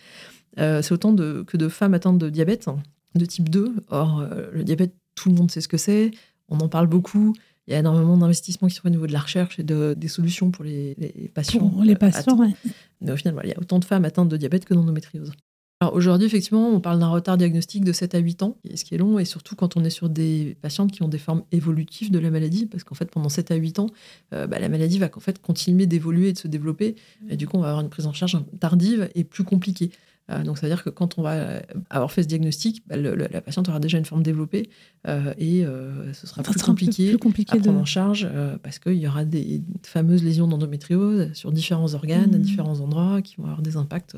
[0.59, 2.69] Euh, c'est autant de, que de femmes atteintes de diabète
[3.15, 3.75] de type 2.
[3.89, 6.11] Or, euh, le diabète, tout le monde sait ce que c'est,
[6.47, 7.33] on en parle beaucoup.
[7.71, 10.09] Il y a énormément d'investissements qui sont au niveau de la recherche et de, des
[10.09, 10.93] solutions pour les,
[11.33, 11.69] patients.
[11.69, 12.53] Pour les patients, oui.
[12.99, 15.31] Mais au final, il y a autant de femmes atteintes de diabète que d'endométriose.
[15.79, 18.93] Alors aujourd'hui, effectivement, on parle d'un retard diagnostique de 7 à 8 ans, ce qui
[18.93, 22.11] est long, et surtout quand on est sur des patientes qui ont des formes évolutives
[22.11, 23.87] de la maladie, parce qu'en fait, pendant 7 à 8 ans,
[24.33, 26.95] euh, bah, la maladie va en fait continuer d'évoluer et de se développer,
[27.29, 29.91] et du coup, on va avoir une prise en charge tardive et plus compliquée.
[30.29, 33.41] Euh, donc, ça veut dire que quand on va avoir fait ce diagnostic, bah, la
[33.41, 34.69] patiente aura déjà une forme développée
[35.07, 38.27] euh, et euh, ce sera, plus, compliqué à prendre en charge
[38.63, 42.41] parce qu'il y aura des fameuses lésions d'endométriose sur différents organes, à mmh.
[42.41, 44.15] différents endroits, qui vont avoir des impacts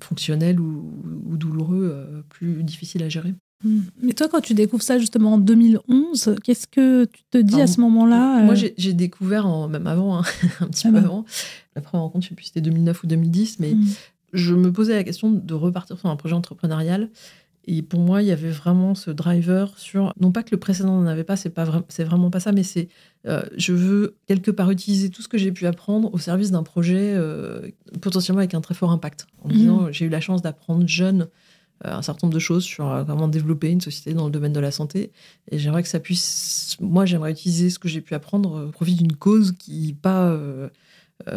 [0.00, 3.34] fonctionnels ou, douloureux plus difficiles à gérer.
[3.64, 3.80] Mmh.
[4.02, 7.66] Mais toi, quand tu découvres ça justement en 2011, qu'est-ce que tu te dis à
[7.66, 10.22] ce moment-là Moi, j'ai découvert, en, même avant, hein,
[10.60, 11.24] un petit ah peu avant,
[11.74, 13.86] la première rencontre, je ne sais plus si c'était 2009 ou 2010, mais mmh
[14.34, 17.08] je me posais la question de repartir sur un projet entrepreneurial.
[17.66, 21.00] Et pour moi, il y avait vraiment ce driver sur, non pas que le précédent
[21.00, 22.88] n'en avait pas, c'est pas c'est vraiment pas ça, mais c'est,
[23.26, 26.62] euh, je veux quelque part utiliser tout ce que j'ai pu apprendre au service d'un
[26.62, 27.70] projet euh,
[28.02, 29.26] potentiellement avec un très fort impact.
[29.42, 29.92] En me disant, mmh.
[29.92, 31.28] j'ai eu la chance d'apprendre jeune
[31.86, 34.60] euh, un certain nombre de choses sur comment développer une société dans le domaine de
[34.60, 35.10] la santé.
[35.50, 38.94] Et j'aimerais que ça puisse, moi, j'aimerais utiliser ce que j'ai pu apprendre au profit
[38.94, 40.38] d'une cause qui n'est pas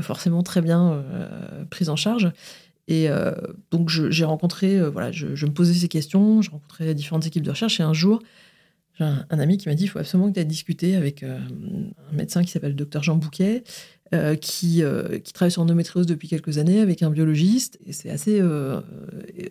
[0.02, 1.04] forcément très bien
[1.70, 2.32] prise en charge.
[2.88, 3.34] Et euh,
[3.72, 7.50] donc, j'ai rencontré, euh, voilà, je, me posais ces questions, je rencontrais différentes équipes de
[7.50, 8.22] recherche, et un jour,
[8.98, 11.38] j'ai un, ami qui m'a dit il faut absolument que tu aies discuté avec euh,
[12.12, 13.64] un médecin qui s'appelle le docteur Jean Bouquet,
[14.40, 14.82] qui,
[15.26, 18.42] qui travaille sur l'endométriose depuis quelques années avec un biologiste, et c'est assez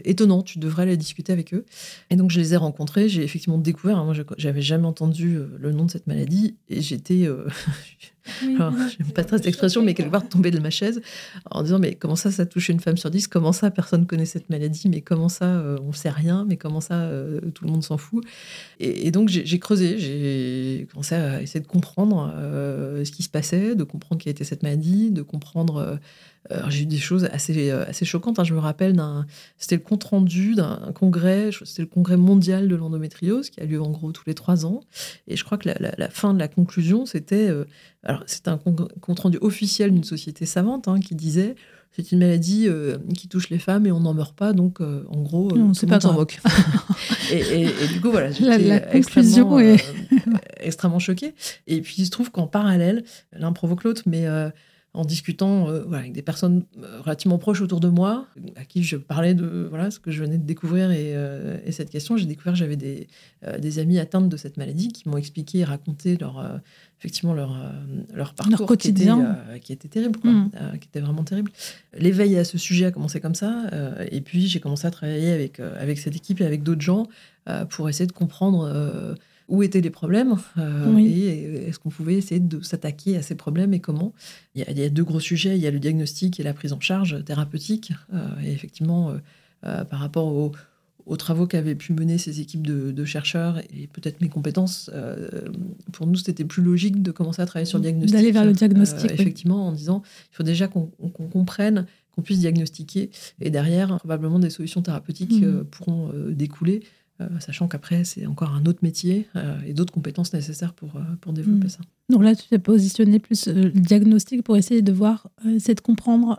[0.05, 1.66] étonnant, tu devrais aller discuter avec eux.
[2.09, 5.72] Et donc, je les ai rencontrés, j'ai effectivement découvert, hein, moi, j'avais jamais entendu le
[5.72, 7.29] nom de cette maladie, et j'étais.
[8.43, 11.01] j'aime pas très cette expression, mais quelque part tomber de ma chaise
[11.51, 13.29] en disant mais comment ça, ça touche une femme sur dix?
[13.29, 14.89] Comment ça, personne connaît cette maladie?
[14.89, 16.45] Mais comment ça, euh, on sait rien?
[16.49, 18.25] Mais comment ça, euh, tout le monde s'en fout?
[18.79, 23.75] Et, donc j'ai creusé, j'ai commencé à essayer de comprendre euh, ce qui se passait,
[23.75, 25.99] de comprendre quelle était cette maladie, de comprendre
[26.69, 28.39] j'ai eu des choses assez, euh, assez choquantes.
[28.39, 28.45] Hein.
[28.45, 29.27] Je me rappelle d'un.
[29.59, 33.81] C'était le compte rendu d'un congrès, c'était le congrès mondial de l'endométriose qui a lieu
[33.81, 34.81] en gros tous les trois ans.
[35.27, 37.49] Et je crois que la, fin de la conclusion, c'était.
[37.49, 37.65] Euh,
[38.16, 41.55] alors, c'était un compte rendu officiel d'une société savante hein, qui disait
[41.92, 45.22] c'est une maladie euh, qui touche les femmes et on n'en meurt pas, donc en
[45.22, 46.40] gros, on ne pas s'en moque.
[47.33, 49.83] et, du coup, voilà, j'étais extrêmement, est...
[50.61, 51.35] extrêmement choquée.
[51.66, 54.26] Et puis, il se trouve qu'en parallèle, l'un provoque l'autre, mais
[54.96, 58.96] en discutant euh, avec des personnes euh, relativement proches autour de moi, à qui je
[58.96, 62.16] parlais de voilà, ce que je venais de découvrir et, euh, cette question.
[62.16, 63.06] J'ai découvert que j'avais des,
[63.59, 66.61] des amis atteintes de cette maladie qui m'ont expliqué et raconté leur,
[66.98, 67.54] effectivement leur,
[68.14, 69.38] leur parcours leur quotidien.
[69.62, 70.50] Qui, était, terrible, mm.
[70.80, 71.52] qui était vraiment terrible.
[71.98, 73.64] L'éveil à ce sujet a commencé comme ça.
[74.11, 77.06] et puis j'ai commencé à travailler avec, avec cette équipe et avec d'autres gens
[77.68, 79.16] pour essayer de comprendre
[79.48, 83.74] où étaient les problèmes euh, et est-ce qu'on pouvait essayer de s'attaquer à ces problèmes
[83.74, 84.12] et comment?
[84.54, 86.80] Il y, a, deux gros sujets, il y a le diagnostic et la prise en
[86.80, 87.92] charge thérapeutique.
[88.12, 89.14] Euh, et effectivement,
[89.64, 94.28] euh, par rapport aux, travaux qu'avaient pu mener ces équipes de, chercheurs et peut-être mes
[94.28, 94.90] compétences,
[95.92, 98.12] pour nous, c'était plus logique de commencer à travailler sur le diagnostic.
[98.12, 99.12] D'aller vers le diagnostic.
[99.12, 104.50] Effectivement, en disant, il faut déjà qu'on comprenne qu'on puisse diagnostiquer et derrière, probablement des
[104.50, 105.64] solutions thérapeutiques mmh.
[105.64, 107.06] pourront découler euh,
[107.40, 111.33] sachant qu'après, c'est encore un autre métier euh, et d'autres compétences nécessaires pour, euh, pour
[111.33, 111.70] développer hmm.
[111.70, 111.81] ça.
[112.09, 116.38] Donc là, tu t'es positionné plus le diagnostic pour essayer de voir, essayer de comprendre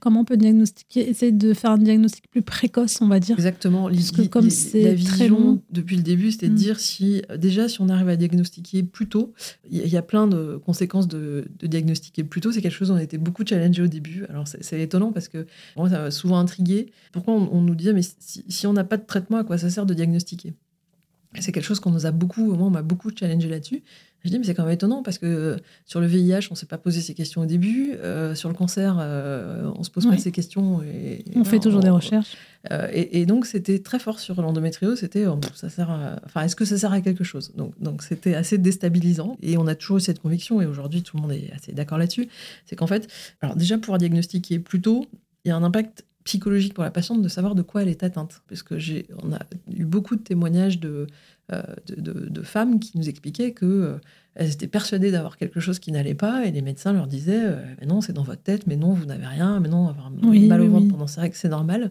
[0.00, 3.34] comment on peut diagnostiquer, essayer de faire un diagnostic plus précoce, on va dire.
[3.34, 3.88] Exactement.
[3.88, 6.56] Parce que comme c'est la vision depuis le début, c'était de hmm.
[6.56, 9.32] dire si déjà si on arrive à diagnostiquer plus tôt,
[9.70, 12.52] il y, a plein de conséquences de, de diagnostiquer plus tôt.
[12.52, 14.26] C'est quelque chose où on a été beaucoup challengé au début.
[14.28, 15.46] Alors c'est étonnant parce que
[15.78, 16.92] moi, ça m'a souvent intrigué.
[17.12, 19.70] Pourquoi on, nous disait mais si, si on n'a pas de traitement, à quoi ça
[19.70, 20.54] sert de diagnostiquer diagnostiquer.
[21.40, 23.82] C'est quelque chose qu'on nous a beaucoup, moi, on m'a beaucoup challengé là-dessus.
[24.24, 26.66] Je dis, mais c'est quand même étonnant parce que sur le VIH, on ne s'est
[26.66, 27.92] pas posé ces questions au début.
[27.92, 30.82] Euh, sur le cancer, euh, on se pose pas ces questions.
[30.82, 32.36] Et, on fait toujours des recherches.
[32.72, 34.98] Euh, et, donc, c'était très fort sur l'endométriose.
[34.98, 37.52] C'était, oh, ça sert enfin, est-ce que ça sert à quelque chose?
[37.56, 39.36] Donc, donc, c'était assez déstabilisant.
[39.40, 40.60] Et on a toujours eu cette conviction.
[40.60, 42.28] Et aujourd'hui, tout le monde est assez d'accord là-dessus.
[42.66, 43.06] C'est qu'en fait,
[43.40, 45.06] alors déjà, pour diagnostiquer plus tôt,
[45.44, 48.02] il y a un impact psychologique pour la patiente de savoir de quoi elle est
[48.02, 48.42] atteinte.
[48.48, 49.38] Parce que j'ai, on a
[49.74, 51.06] eu beaucoup de témoignages de,
[51.52, 53.94] euh, de, femmes qui nous expliquaient que euh,
[54.34, 57.56] elles étaient persuadées d'avoir quelque chose qui n'allait pas et les médecins leur disaient euh,
[57.80, 60.60] mais non c'est dans votre tête mais non vous n'avez rien mais non avoir mal
[60.60, 61.90] au ventre pendant ces règles c'est normal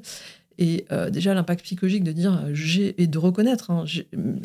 [0.57, 3.85] et déjà l'impact psychologique de dire j'ai et de reconnaître hein,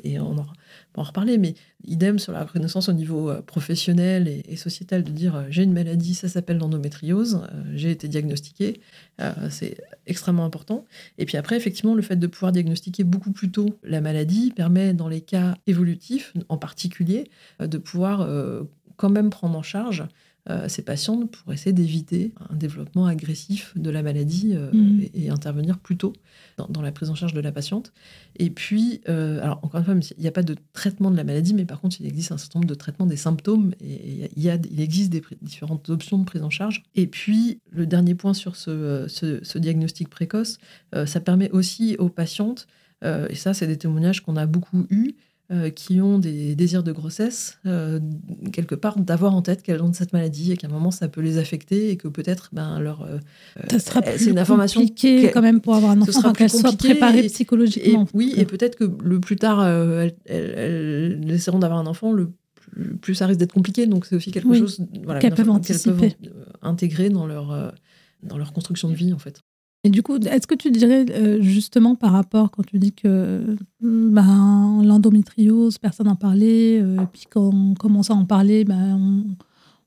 [0.05, 0.46] et on en,
[0.94, 5.37] en reparler, mais idem sur la reconnaissance au niveau euh, professionnel et, sociétal de dire
[5.37, 8.81] euh, j'ai une maladie, ça s'appelle l'endométriose, euh, j'ai été diagnostiqué,
[9.51, 10.85] c'est extrêmement important.
[11.18, 14.94] Et puis après, effectivement, le fait de pouvoir diagnostiquer beaucoup plus tôt la maladie permet,
[14.94, 18.29] dans les cas évolutifs en particulier, de pouvoir
[18.96, 20.05] quand même prendre en charge
[20.51, 25.07] euh, ces patientes pour essayer d'éviter un développement agressif de la maladie euh, mhm.
[25.15, 26.15] et, intervenir plus tôt
[26.57, 27.93] dans, la prise en charge de la patiente.
[28.41, 31.23] Et puis, euh, alors encore une fois, il n'y a pas de traitement de la
[31.23, 34.43] maladie, mais par contre, il existe un certain nombre de traitements des symptômes et il,
[34.43, 36.83] y a, il existe des différentes options de prise en charge.
[36.97, 40.59] Et puis, le dernier point sur ce, ce diagnostic précoce,
[41.07, 42.67] ça permet aussi aux patientes,
[43.05, 45.15] et ça, c'est des témoignages qu'on a beaucoup eus,
[45.53, 48.01] euh, qui ont des désirs de grossesse, euh,
[48.53, 51.21] quelque part, d'avoir en tête qu'elles ont cette maladie et qu'à un moment ça peut
[51.21, 53.03] les affecter et que peut-être ben, leur.
[53.03, 53.19] Euh,
[53.71, 57.25] ça sera plus une information compliqué quand même pour avoir un enfant, qu'elles soient préparées
[57.25, 58.09] psychologiquement.
[58.15, 62.31] oui, et peut-être que le plus tard, elles, elles, essaieront d'avoir un enfant, le
[63.03, 63.87] plus, ça risque d'être compliqué.
[63.87, 66.15] Donc c'est aussi quelque chose voilà, qu'elles peuvent, peuvent,
[66.62, 67.75] intégrer dans leur,
[68.23, 69.43] dans leur construction de vie en fait.
[69.85, 73.57] Et du coup, est-ce que tu dirais euh, justement par rapport quand tu dis que
[73.81, 79.37] ben, l'endométriose, personne n'en parlait, euh, puis quand on commence à en parler, ben,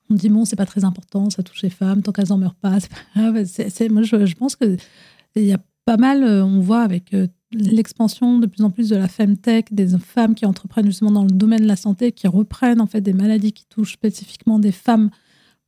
[0.10, 2.55] on, dit bon, c'est pas très important, ça touche les femmes, tant qu'elles n'en meurent
[2.55, 3.91] pas, c'est pas grave.
[3.91, 4.77] moi, je, pense qu'il
[5.38, 7.15] y a pas mal, euh, on voit avec
[7.53, 11.31] l'expansion de plus en plus de la femtech, des femmes qui entreprennent justement dans le
[11.31, 15.10] domaine de la santé, qui reprennent en fait des maladies qui touchent spécifiquement des femmes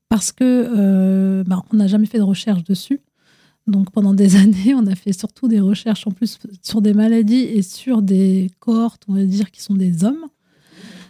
[0.09, 2.99] parce que ben, on n'a jamais fait de recherche dessus.
[3.67, 7.43] Donc pendant des années, on a fait surtout des recherches en plus sur des maladies
[7.43, 10.25] et sur des cohortes, on va dire, qui sont des hommes.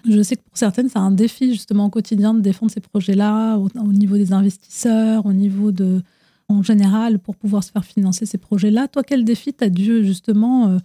[0.10, 3.58] Je sais que pour certaines, c'est un défi justement au quotidien de défendre ces projets-là,
[3.58, 6.02] au, niveau des investisseurs, au niveau de,
[6.48, 8.88] en général, pour pouvoir se faire financer ces projets-là.
[8.88, 10.78] Toi, quel défi t'as dû justement euh,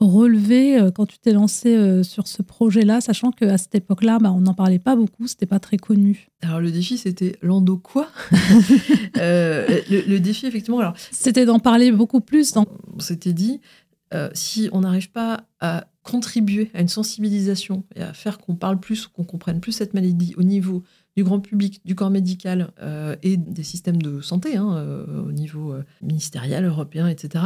[0.00, 4.32] relever euh, quand tu t'es lancé euh, sur ce projet-là, sachant qu'à cette époque-là, bah,
[4.32, 8.08] on n'en parlait pas beaucoup, c'était pas très connu Alors le défi, c'était l'endo quoi?
[9.16, 12.54] Euh, le, défi, effectivement, alors c'était d'en parler beaucoup plus.
[12.56, 13.60] On s'était dit,
[14.32, 19.06] si on n'arrive pas à contribuer à une sensibilisation et à faire qu'on parle plus
[19.06, 20.84] ou qu'on comprenne plus cette maladie au niveau
[21.18, 25.32] du grand public, du corps médical euh, et des systèmes de santé hein, euh, au
[25.32, 27.44] niveau euh, ministériel, européen, etc.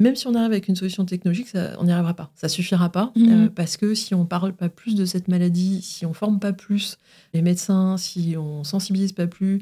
[0.00, 2.32] Même si on arrive avec une solution technologique, ça, on n'y arrivera pas.
[2.34, 3.50] Ça suffira pas mhm.
[3.50, 6.98] parce que si on parle pas plus de cette maladie, si on forme pas plus
[7.32, 9.60] les médecins, si on sensibilise pas plus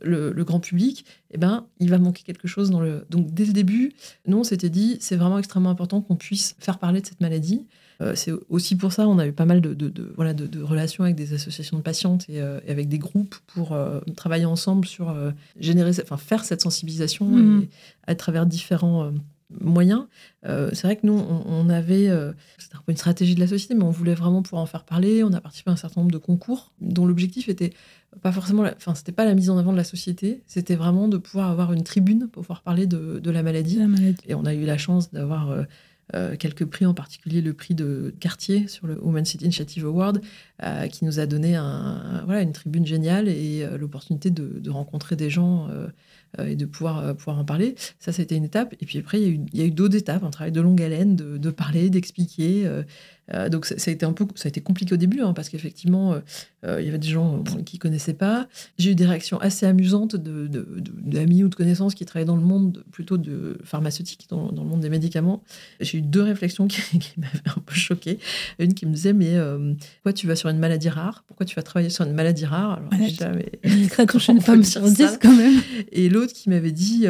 [0.00, 3.04] le, grand public, eh ben, il va manquer quelque chose dans le.
[3.10, 3.94] Donc dès le début,
[4.28, 7.66] nous on s'était dit c'est vraiment extrêmement important qu'on puisse faire parler de cette maladie.
[8.02, 11.16] Euh, c'est aussi pour ça on a eu pas mal de, voilà, de, relations avec
[11.16, 15.14] des associations de patientes et, euh, avec des groupes pour euh, travailler ensemble sur
[15.58, 17.66] générer, enfin faire cette sensibilisation mmh.
[18.06, 19.12] à travers différents
[19.60, 20.06] moyens.
[20.44, 22.08] c'est vrai que nous, on, avait,
[22.58, 24.84] c'était un peu une stratégie de la société, mais on voulait vraiment pouvoir en faire
[24.84, 25.22] parler.
[25.22, 27.72] On a participé à un certain nombre de concours dont l'objectif était
[28.20, 31.16] pas forcément, enfin, c'était pas la mise en avant de la société, c'était vraiment de
[31.16, 33.76] pouvoir avoir une tribune pour pouvoir parler de, de la, maladie.
[33.76, 34.22] la, maladie.
[34.26, 35.62] Et on a eu la chance d'avoir euh,
[36.38, 40.20] quelques prix, en particulier le prix de Cartier sur le Women's City Initiative Award,
[40.62, 45.68] euh, qui nous a donné une tribune géniale et euh, l'opportunité de, rencontrer des gens
[46.38, 47.74] et de pouvoir, pouvoir en parler.
[47.98, 48.74] Ça, c'était une étape.
[48.80, 50.52] Et puis après, il y a eu, il y a eu d'autres étapes, un travail
[50.52, 52.66] de longue haleine, de, de parler, d'expliquer.
[53.34, 55.48] Euh, donc ça, a été un peu, ça a été compliqué au début hein, parce
[55.48, 56.20] qu'effectivement, euh,
[56.66, 58.48] euh, il y avait des gens qui connaissaient pas.
[58.78, 60.48] J'ai eu des réactions assez amusantes de,
[61.02, 64.80] d'amis ou de connaissances qui travaillaient dans le monde plutôt de pharmaceutique, dans, le monde
[64.80, 65.42] des médicaments.
[65.80, 68.18] J'ai eu deux réflexions qui, m'avaient un peu choquée.
[68.58, 69.36] Une qui me disait mais
[69.96, 71.24] pourquoi tu vas sur une maladie rare?
[71.26, 72.80] Pourquoi tu vas travailler sur une maladie rare?
[72.90, 72.90] Alors,
[73.90, 75.60] ça touche une femme sur dix quand même.
[75.90, 77.06] Et l'autre qui m'avait dit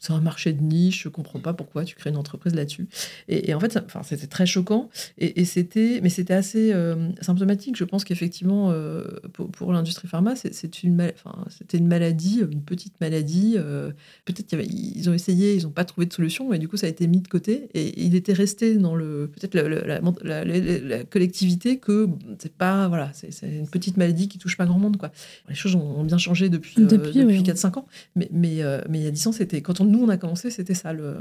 [0.00, 2.88] c'est un marché de niche, je comprends pas pourquoi tu crées une entreprise là-dessus.
[3.28, 4.90] Et, et en fait, enfin, c'était très choquant.
[5.18, 7.76] Et, et, c'était, mais c'était assez euh, symptomatique.
[7.76, 13.00] Je pense qu'effectivement, euh, pour, l'industrie pharma, c'est, une, enfin, c'était une maladie, une petite
[13.00, 13.54] maladie.
[13.56, 13.90] Euh,
[14.24, 16.90] peut-être qu'ils ont essayé, ils n'ont pas trouvé de solution, et du coup, ça a
[16.90, 17.68] été mis de côté.
[17.74, 23.30] Et, il était resté dans le, peut-être la, la, collectivité que c'est pas, voilà, c'est,
[23.46, 25.10] une petite maladie qui touche pas grand monde, quoi.
[25.48, 29.10] Les choses ont, bien changé depuis, depuis, 4-5 ans, mais, mais, mais il y a
[29.10, 31.16] 10 ans, c'était, quand nous on a commencé, c'était ça le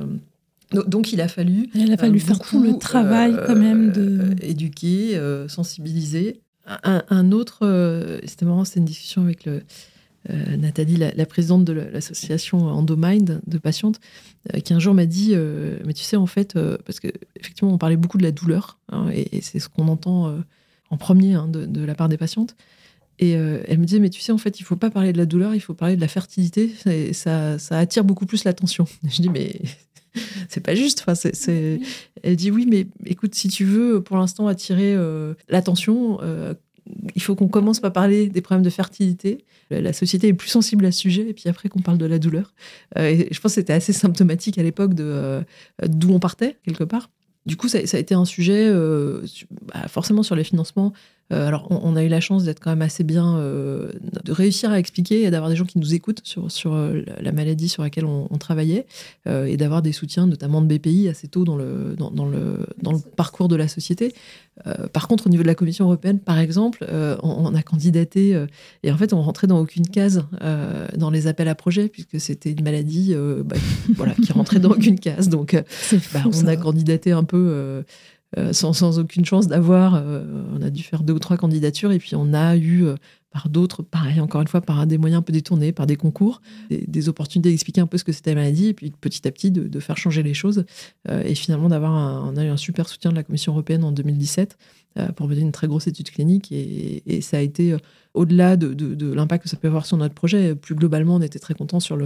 [0.73, 4.19] donc il a fallu, il a fallu euh, faire tout le travail quand même de
[4.21, 6.41] euh, éduquer, euh, sensibiliser.
[6.65, 9.63] Un, autre, c'était marrant, c'était une discussion avec le,
[10.29, 13.99] Nathalie, la, présidente de l'association Endomind de patientes,
[14.63, 15.35] qui un jour m'a dit,
[15.85, 19.09] mais tu sais en fait, parce que effectivement on parlait beaucoup de la douleur, hein,
[19.13, 20.33] et, c'est ce qu'on entend
[20.89, 22.55] en premier hein, de, la part des patientes.
[23.19, 25.25] Et elle me disait, mais tu sais, en fait, il faut pas parler de la
[25.25, 26.71] douleur, il faut parler de la fertilité.
[27.13, 28.85] Ça, ça attire beaucoup plus l'attention.
[29.03, 29.61] Je dis, mais
[30.49, 31.03] c'est pas juste.
[31.05, 31.29] Enfin,
[32.23, 36.53] Elle dit oui, mais écoute, si tu veux pour l'instant attirer euh, l'attention, euh,
[37.15, 39.45] il faut qu'on commence par parler des problèmes de fertilité.
[39.69, 42.19] La société est plus sensible à ce sujet, et puis après qu'on parle de la
[42.19, 42.53] douleur.
[42.97, 45.41] Euh, et je pense que c'était assez symptomatique à l'époque de
[45.87, 47.09] d'où on partait quelque part.
[47.45, 48.71] Du coup, ça, a été un sujet,
[49.73, 50.93] bah, forcément sur les financements,
[51.29, 55.23] alors, on, a eu la chance d'être quand même assez bien, de réussir à expliquer
[55.23, 58.85] et d'avoir des gens qui nous écoutent sur, sur la maladie sur laquelle on, travaillait
[59.25, 62.91] et d'avoir des soutiens, notamment de BPI, assez tôt dans le, dans, dans le, dans
[62.91, 64.13] le parcours de la société.
[64.91, 66.85] par contre, au niveau de la Commission européenne, par exemple,
[67.23, 68.39] on, a candidaté
[68.83, 70.25] et en fait, on rentrait dans aucune case
[70.95, 73.55] dans les appels à projets puisque c'était une maladie bah,
[73.95, 75.29] voilà, qui rentrait dans aucune case.
[75.29, 75.55] Donc,
[76.13, 77.83] bah, on a candidaté un peu
[78.37, 79.95] euh, sans, aucune chance d'avoir.
[79.95, 82.95] Euh, on a dû faire deux ou trois candidatures et puis on a eu euh,
[83.31, 86.41] par d'autres, pareil, encore une fois, par des moyens un peu détournés, par des concours,
[86.69, 89.49] des, opportunités d'expliquer un peu ce que c'était la maladie, et puis petit à petit
[89.49, 90.65] de, faire changer les choses.
[91.09, 94.55] et finalement, d'avoir on a eu un super soutien de la Commission européenne en 2017
[95.15, 96.51] pour mener une très grosse étude clinique.
[96.51, 97.75] Et, ça a été,
[98.13, 101.53] au-delà de, l'impact que ça peut avoir sur notre projet, plus globalement, on était très
[101.53, 101.97] content sur,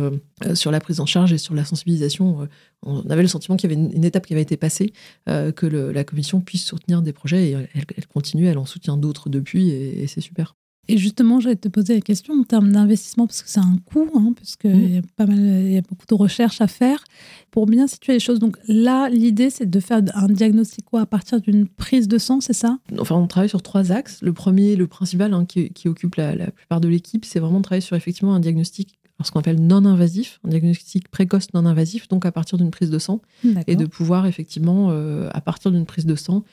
[0.54, 2.48] sur la prise en charge et sur la sensibilisation
[2.84, 4.94] on avait le sentiment qu'il y avait une, étape qui avait été passée,
[5.30, 9.30] euh, que la commission puisse soutenir des projets et elle, continue, elle en soutient d'autres
[9.30, 10.56] depuis et, c'est super.
[10.88, 14.10] Et justement, j'allais te poser la question en termes d'investissement, parce que c'est un coût,
[14.16, 14.94] hein, parce qu'il mmh.
[14.94, 17.04] y, a pas mal, il y a beaucoup de recherches à faire
[17.52, 18.40] pour bien situer les choses.
[18.40, 22.54] Donc là, l'idée, c'est de faire un diagnostic à partir d'une prise de sang, c'est
[22.54, 22.80] ça?
[23.00, 24.20] Enfin, on travaille sur trois axes.
[24.22, 27.64] Le premier, le principal, hein, qui, occupe la, la plupart de l'équipe, c'est vraiment de
[27.64, 32.08] travailler sur effectivement un diagnostic ce qu'on appelle non invasif, un diagnostic précoce non invasif,
[32.08, 33.22] donc à partir d'une prise de sang,
[33.66, 36.44] et de pouvoir effectivement, euh, à partir d'une prise de sang,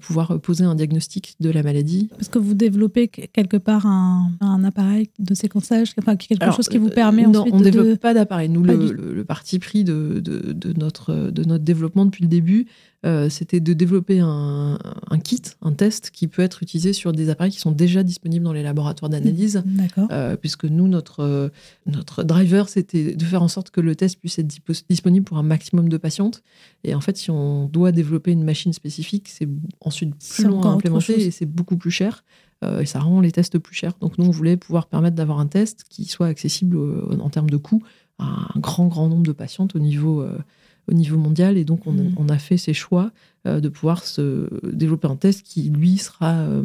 [0.00, 2.08] pouvoir poser un diagnostic de la maladie.
[2.16, 4.30] Parce que vous développez quelque part un,
[4.64, 8.14] appareil de séquençage, enfin, quelque chose qui vous permet non, ensuite on ne développe pas
[8.14, 8.48] d'appareil.
[8.48, 12.66] Nous, le, parti pris de, de, notre, de notre développement depuis le début,
[13.06, 14.78] euh, c'était de développer un,
[15.24, 18.52] kit, un test qui peut être utilisé sur des appareils qui sont déjà disponibles dans
[18.52, 19.62] les laboratoires d'analyse.
[20.10, 21.50] Euh, puisque nous, notre,
[21.86, 24.48] notre driver, c'était de faire en sorte que le test puisse être
[24.88, 26.42] disponible pour un maximum de patientes.
[26.84, 29.48] Et en fait, si on doit développer une machine spécifique, c'est
[29.80, 32.24] ensuite plus long à implémenter et c'est beaucoup plus cher.
[32.62, 33.94] Euh, et ça rend les tests plus chers.
[34.00, 36.78] Donc nous, on voulait pouvoir permettre d'avoir un test qui soit accessible
[37.20, 37.82] en termes de coût
[38.18, 40.24] à un grand, grand nombre de patientes au niveau
[40.90, 41.56] au niveau mondial.
[41.56, 43.10] Et donc, on, a fait ces choix
[43.46, 46.62] euh, de pouvoir se développer un test qui, lui, sera euh,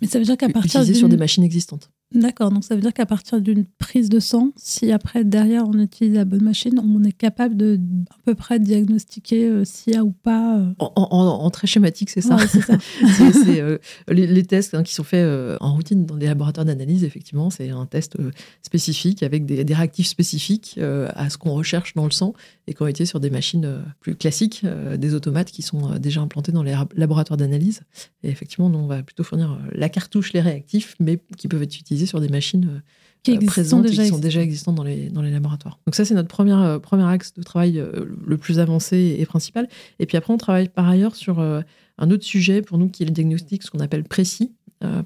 [0.00, 1.90] Mais ça veut dire qu'à partir utilisé sur des machines existantes.
[2.14, 5.78] D'accord, donc ça veut dire qu'à partir d'une prise de sang, si après derrière on
[5.78, 9.96] utilise la bonne machine, on est capable de à peu près diagnostiquer euh, s'il y
[9.96, 10.56] a ou pas.
[10.56, 10.72] Euh.
[10.78, 12.38] En, très schématique, c'est ça.
[12.48, 13.76] c'est euh,
[14.08, 15.26] les, tests hein, qui sont faits
[15.60, 18.16] en routine dans des laboratoires d'analyse, effectivement, c'est un test
[18.62, 20.78] spécifique avec des, réactifs spécifiques
[21.14, 22.32] à ce qu'on recherche dans le sang
[22.66, 24.64] et qui ont été sur des machines plus classiques,
[24.96, 27.82] des automates qui sont déjà implantés dans les laboratoires d'analyse.
[28.22, 31.76] Et effectivement, nous, on va plutôt fournir la cartouche, les réactifs, mais qui peuvent être
[31.78, 32.80] utilisés sur des machines euh,
[33.22, 35.78] qui euh, présentes et qui sont déjà existantes dans les, dans les laboratoires.
[35.86, 37.82] Donc ça, c'est notre euh, premier axe de travail
[38.26, 39.68] le plus avancé et principal.
[39.98, 43.06] Et puis après, on travaille par ailleurs sur un autre sujet pour nous qui est
[43.06, 44.52] le diagnostic, ce qu'on appelle précis,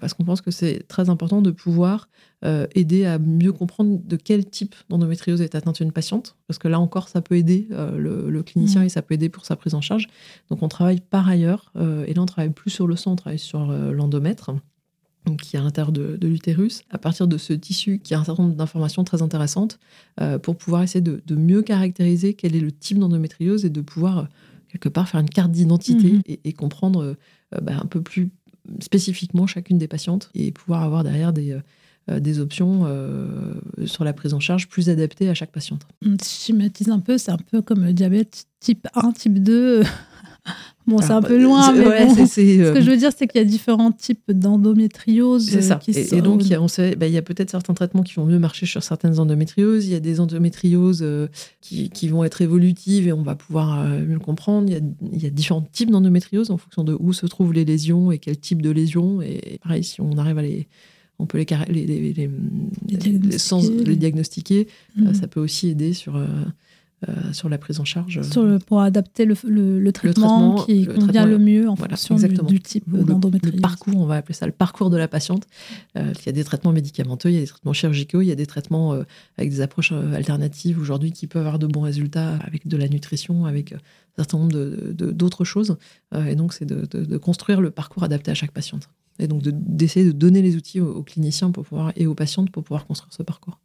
[0.00, 2.08] parce qu'on pense que c'est très important de pouvoir
[2.74, 6.78] aider à mieux comprendre de quel type d'endométriose est atteinte une patiente, parce que là
[6.78, 8.84] encore, ça peut aider le, clinicien mmh.
[8.84, 10.08] et ça peut aider pour sa prise en charge.
[10.50, 11.72] Donc on travaille par ailleurs,
[12.06, 14.50] et là on travaille plus sur le sang, on travaille sur l'endomètre
[15.40, 18.42] qui est à l'intérieur de, l'utérus, à partir de ce tissu qui a un certain
[18.44, 19.78] nombre d'informations très intéressantes
[20.20, 24.18] euh, pour pouvoir essayer de, mieux caractériser quel est le type d'endométriose et de pouvoir
[24.18, 24.24] euh,
[24.68, 26.22] quelque part faire une carte d'identité mhm.
[26.26, 27.16] et, comprendre
[27.54, 28.30] euh, bah, un peu plus
[28.80, 31.58] spécifiquement chacune des patientes et pouvoir avoir derrière des,
[32.08, 32.86] des options
[33.86, 35.82] sur la prise en charge plus adaptées à chaque patiente.
[36.00, 39.82] Je schématise un peu, c'est un peu comme le diabète type 1, type 2
[40.86, 43.46] Bon, c'est un peu loin, mais ce que je veux dire, c'est qu'il y a
[43.46, 45.48] différents types d'endométriose.
[45.48, 45.78] C'est ça.
[45.86, 48.14] et, donc, il y a, on sait, bah, il y a peut-être certains traitements qui
[48.14, 49.86] vont mieux marcher sur certaines endométrioses.
[49.86, 51.28] Il y a des endométrioses euh,
[51.60, 54.68] qui, qui, vont être évolutives et on va pouvoir euh, mieux le comprendre.
[54.68, 54.80] Il y, a,
[55.12, 58.18] il y a différents types d'endométriose en fonction de où se trouvent les lésions et
[58.18, 59.22] quel type de lésions.
[59.22, 60.68] Et pareil, si on arrive à les
[61.18, 64.66] on peut les, les, les, diagnostiquer,
[64.98, 65.14] euh, mmh.
[65.14, 66.16] ça peut aussi aider sur
[67.08, 68.22] euh, sur la prise en charge.
[68.22, 72.88] Sur le, pour adapter le, le, traitement, qui convient le mieux en fonction du, type
[72.88, 73.56] d'endométriose.
[73.56, 75.44] Le, parcours, on va appeler ça le parcours de la patiente.
[75.96, 78.30] Euh, il y a des traitements médicamenteux, il y a des traitements chirurgicaux, il y
[78.30, 79.02] a des traitements euh,
[79.36, 83.46] avec des approches alternatives aujourd'hui qui peuvent avoir de bons résultats avec de la nutrition,
[83.46, 83.78] avec un
[84.16, 85.76] certain nombre d'autres de, choses.
[86.14, 88.88] et donc, c'est de, construire le parcours adapté à chaque patiente.
[89.18, 92.50] Et donc, d'essayer de, donner les outils aux, aux cliniciens pour pouvoir, et aux patientes
[92.50, 93.58] pour pouvoir construire ce parcours.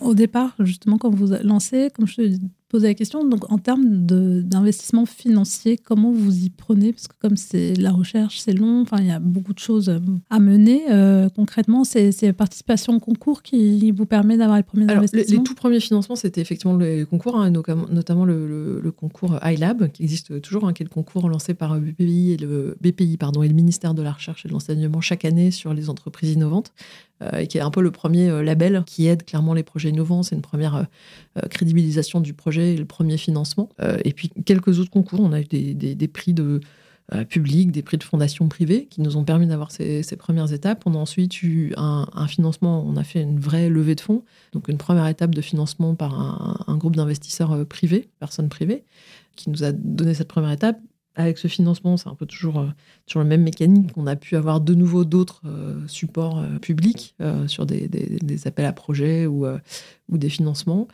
[0.00, 2.38] Au départ, justement, quand vous lancez, comme je
[2.68, 3.24] poser la question.
[3.24, 6.92] Donc, en termes d'investissement financier, comment vous y prenez?
[6.92, 8.82] Parce que comme c'est la recherche, c'est long.
[8.82, 9.92] Enfin, il y a beaucoup de choses
[10.30, 10.84] à mener.
[10.90, 15.40] Euh, concrètement, c'est la participation au concours qui vous permet d'avoir les premiers investissements.
[15.40, 20.40] Les, tout premiers financements, c'était effectivement le concours, hein, notamment le, concours iLab, qui existe
[20.40, 23.54] toujours, hein, qui est le concours lancé par BPI et le BPI, pardon, et le
[23.54, 26.72] ministère de la Recherche et de l'Enseignement chaque année sur les entreprises innovantes.
[27.20, 30.22] Euh, qui est un peu le premier euh, label qui aide clairement les projets innovants.
[30.22, 33.68] C'est une première euh, crédibilisation du projet et le premier financement.
[34.04, 35.20] et puis quelques autres concours.
[35.20, 36.60] On a eu des, prix de
[37.28, 40.82] publics, des prix de fondations privées qui nous ont permis d'avoir ces, premières étapes.
[40.86, 44.68] On a ensuite eu un, financement, on a fait une vraie levée de fonds, donc
[44.68, 48.84] une première étape de financement par un groupe d'investisseurs privés, personnes privées,
[49.36, 50.78] qui nous a donné cette première étape
[51.18, 52.68] avec ce financement, c'est un peu toujours, euh,
[53.06, 53.90] toujours le même mécanique.
[53.96, 57.16] On a pu avoir de nouveau d'autres euh, supports euh, publics
[57.48, 59.44] sur des, appels à projets ou,
[60.08, 60.86] des financements.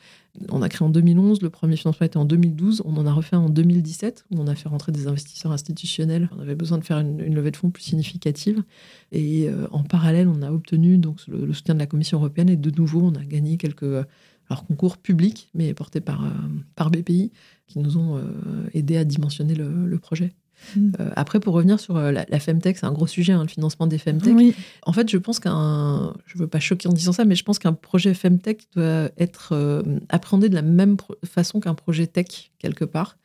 [0.49, 3.37] On a créé en 2011, le premier financement était en 2012, on en a refait
[3.37, 6.29] en 2017, où on a fait rentrer des investisseurs institutionnels.
[6.37, 8.63] On avait besoin de faire une, levée de fonds plus significative.
[9.13, 12.71] Et en parallèle, on a obtenu donc, le, soutien de la Commission européenne et de
[12.71, 14.07] nouveau, on a gagné quelques
[14.69, 16.25] concours publics, mais portés par,
[16.75, 17.31] par BPI,
[17.67, 18.23] qui nous ont euh,
[18.73, 20.33] aidés à dimensionner le, projet.
[20.77, 20.93] Mm.
[21.01, 23.87] Euh, après, pour revenir sur euh, la, Femtech, c'est un gros sujet, hein, le financement
[23.87, 24.55] des Femtech.
[24.83, 27.45] En fait, je pense qu'un, je ne veux pas choquer en disant ça, mais je
[27.45, 32.85] pense qu'un projet Femtech doit être appréhendé de la même façon qu'un projet tech, quelque
[32.85, 33.17] part,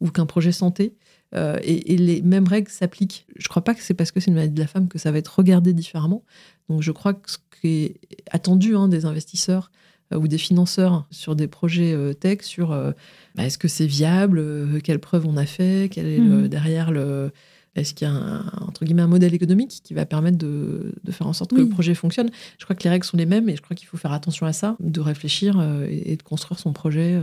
[0.00, 0.94] ou qu'un projet santé.
[1.34, 3.26] et, les mêmes règles s'appliquent.
[3.36, 4.98] Je ne crois pas que c'est parce que c'est une maladie de la femme que
[4.98, 6.24] ça va être regardé différemment.
[6.68, 9.70] Donc, je crois que ce qui est attendu hein, des investisseurs,
[10.16, 12.92] ou des financeurs sur des projets euh, tech sur euh,
[13.34, 14.42] bah, est-ce que c'est viable,
[14.82, 16.48] quelles preuves on a fait, quel est le, mhm.
[16.48, 17.30] derrière le.
[17.74, 21.12] Est-ce qu'il y a un, entre guillemets, un modèle économique qui va permettre de, de
[21.12, 22.28] faire en sorte que le projet fonctionne
[22.58, 24.46] Je crois que les règles sont les mêmes et je crois qu'il faut faire attention
[24.46, 27.20] à ça, de réfléchir et, de construire son projet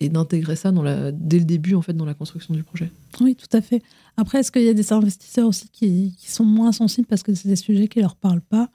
[0.00, 2.90] et d'intégrer ça dans la, dès le début en fait dans la construction du projet.
[3.20, 3.82] Oui, tout à fait.
[4.16, 7.32] Après, est-ce qu'il y a des investisseurs aussi qui, qui sont moins sensibles parce que
[7.34, 8.70] c'est des sujets qui leur parlent pas?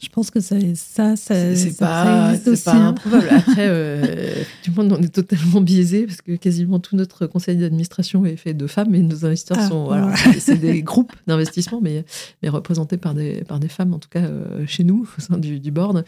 [0.00, 2.88] Je pense que ça, ça, ça c'est pas, c'est pas hein.
[2.88, 3.28] improbable.
[3.32, 7.56] Après, euh, tout le monde en est totalement biaisé parce que quasiment tout notre conseil
[7.56, 12.04] d'administration est fait de femmes et nos investisseurs ah, sont, c'est des groupes d'investissement, mais,
[12.42, 15.36] mais représentés par des, par des femmes, en tout cas euh, chez nous, au sein
[15.36, 16.04] du, du board.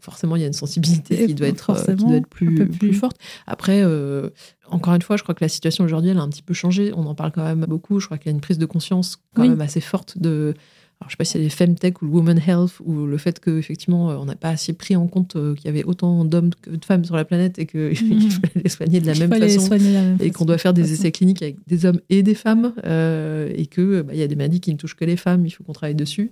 [0.00, 2.94] Forcément, il y a une sensibilité qui doit être, euh, qui doit être plus, plus,
[2.94, 3.18] forte.
[3.46, 4.30] Après, euh,
[4.68, 6.92] encore une fois, je crois que la situation aujourd'hui, elle a un petit peu changé.
[6.94, 8.00] On en parle quand même beaucoup.
[8.00, 10.54] Je crois qu'il y a une prise de conscience quand même assez forte de
[11.00, 13.38] alors, je sais pas si c'est les femtech ou le woman health ou le fait
[13.38, 16.50] qu'effectivement, euh, on n'a pas assez pris en compte euh, qu'il y avait autant d'hommes
[16.54, 18.30] que de femmes sur la planète et qu'il mmh.
[18.30, 19.76] fallait les soigner de la même façon.
[20.20, 23.66] et qu'on doit faire des essais cliniques avec des hommes et des femmes euh, et
[23.66, 25.72] qu'il bah, y a des maladies qui ne touchent que les femmes, il faut qu'on
[25.72, 26.30] travaille dessus.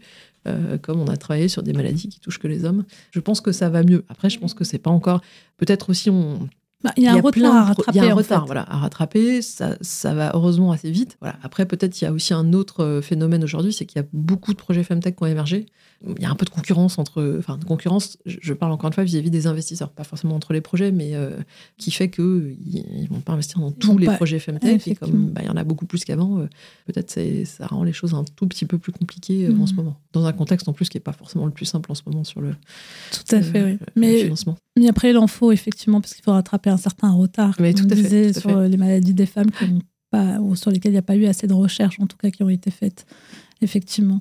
[0.81, 2.85] comme on a travaillé sur des maladies qui touchent que les hommes.
[3.11, 4.05] Je pense que ça va mieux.
[4.09, 5.21] Après, je pense que c'est pas encore.
[5.59, 6.49] Peut-être aussi, on,
[6.83, 7.99] bah, il y a un retard à rattraper.
[7.99, 9.43] Il y a un retard voilà, à rattraper.
[9.43, 11.17] Ça, ça va heureusement assez vite.
[11.21, 11.37] Voilà.
[11.43, 14.09] Après, peut-être il y a aussi un autre euh, phénomène aujourd'hui, c'est qu'il y a
[14.13, 15.67] beaucoup de projets Femtech qui ont émergé.
[16.17, 18.19] Il y a un peu de concurrence entre, enfin, de concurrence.
[18.27, 21.39] Je parle encore une fois vis-à-vis des investisseurs, pas forcément entre les projets, mais euh,
[21.79, 24.89] qui fait que ils, vont pas investir dans tous les projets Femtech.
[24.89, 26.49] Et comme bah, il y en a beaucoup plus qu'avant, euh,
[26.87, 29.77] peut-être ça rend les choses un tout petit peu plus compliquées en ce mmh.
[29.77, 29.97] moment.
[30.13, 32.25] Dans un contexte en plus qui est pas forcément le plus simple en ce moment
[32.25, 32.55] sur le.
[33.13, 33.79] Tout à fait, oui.
[33.95, 34.31] Mais,
[34.79, 37.87] mais après, il en faut effectivement parce qu'il faut rattraper un certain retard, comme tout
[37.87, 39.51] disait, sur les maladies des femmes
[40.13, 42.31] pas, ou sur lesquelles il n'y a pas eu assez de recherches, en tout cas,
[42.31, 43.07] qui ont été faites,
[43.61, 44.21] effectivement.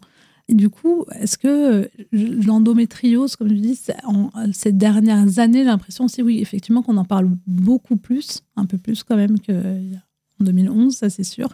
[0.52, 6.04] Et du coup, est-ce que l'endométriose, comme je dis, en, ces dernières années, j'ai l'impression
[6.04, 10.94] aussi, oui, effectivement, qu'on en parle beaucoup plus, un peu plus quand même qu'en 2011,
[10.94, 11.50] ça c'est sûr.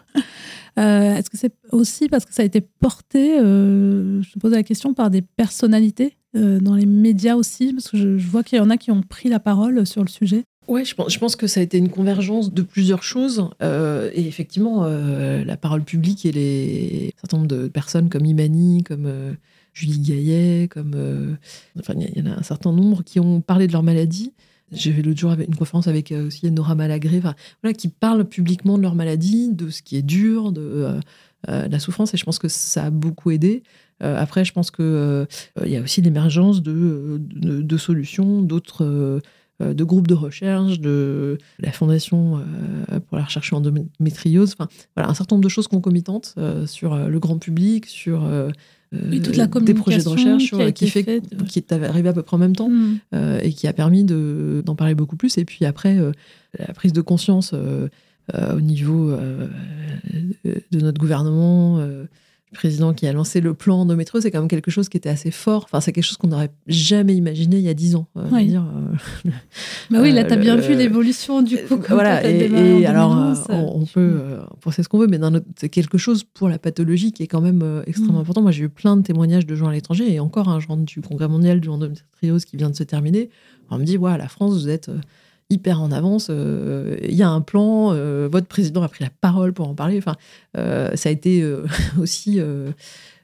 [0.78, 4.52] Euh, est-ce que c'est aussi parce que ça a été porté, euh, je te pose
[4.52, 7.72] la question, par des personnalités euh, dans les médias aussi?
[7.72, 10.08] Parce que je vois qu'il y en a qui ont pris la parole sur le
[10.08, 10.44] sujet.
[10.68, 13.48] Ouais, je pense, que ça a été une convergence de plusieurs choses.
[13.62, 18.26] Euh, et effectivement, euh, la parole publique et les un certain nombre de personnes comme
[18.26, 19.32] Imani, comme euh,
[19.72, 21.38] Julie Gaillet, comme.
[21.78, 24.34] enfin, il y, en a un certain nombre qui ont parlé de leur maladie.
[24.70, 28.82] J'ai fait l'autre jour une conférence avec aussi Nora Malagré, voilà, qui parlent publiquement de
[28.82, 31.00] leur maladie, de ce qui est dur, de
[31.46, 32.12] la souffrance.
[32.12, 33.62] Et je pense que ça a beaucoup aidé.
[34.00, 35.26] après, je pense qu'il
[35.64, 39.22] il y a aussi l'émergence de, solutions, d'autres
[39.60, 45.10] de groupes de recherche, de la Fondation euh, pour la recherche en endométriose, enfin voilà,
[45.10, 48.22] un certain nombre de choses concomitantes euh, sur le grand public, sur
[48.92, 52.38] toute la des projets de recherche qui, fait, qui est arrivé à peu près en
[52.38, 53.40] même temps mm.
[53.42, 55.38] et qui a permis d'en parler beaucoup plus.
[55.38, 55.98] Et puis après,
[56.58, 61.82] la prise de conscience au niveau de notre gouvernement
[62.52, 65.30] président qui a lancé le plan endométriose, c'est quand même quelque chose qui était assez
[65.30, 65.64] fort.
[65.64, 68.06] Enfin, c'est quelque chose qu'on n'aurait jamais imaginé il y a dix ans.
[68.32, 68.46] Oui.
[68.46, 68.64] Dire,
[69.90, 71.80] bah oui, là, tu as bien vu l'évolution du coup.
[71.88, 74.20] voilà, et, alors, on, peut
[74.60, 75.18] penser ce qu'on veut, mais
[75.56, 78.22] c'est quelque chose pour la pathologie qui est quand même extrêmement mm.
[78.22, 78.42] important.
[78.42, 80.84] Moi, j'ai eu plein de témoignages de gens à l'étranger, et encore, un je rentre
[80.84, 83.30] du congrès mondial du endométriose qui vient de se terminer.
[83.70, 84.90] On me dit, ouais, la France, vous êtes
[85.50, 86.28] hyper en avance.
[86.30, 89.74] Euh, il y a un plan, euh, votre président a pris la parole pour en
[89.74, 89.98] parler.
[89.98, 90.16] Enfin,
[90.56, 91.44] euh, ça a été
[91.98, 92.40] aussi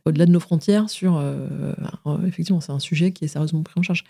[0.05, 1.23] au-delà de nos frontières sur.
[2.27, 4.05] effectivement, c'est un sujet qui est sérieusement pris en charge.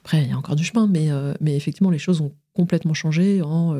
[0.00, 1.08] Après, il y a encore du chemin, mais,
[1.40, 3.76] mais effectivement, les choses ont complètement changé en,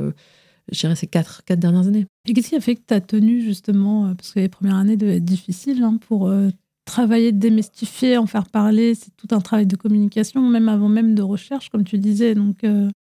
[0.71, 2.07] je ces quatre, quatre dernières années.
[2.27, 4.97] Et qu'est-ce qui a fait que tu as tenu justement, parce que les premières années
[4.97, 6.31] devaient être difficiles hein, pour
[6.85, 11.23] travailler, démystifier, en faire parler, c'est tout un travail de communication, même avant même de
[11.23, 12.35] recherche, comme tu disais.
[12.35, 12.63] Donc,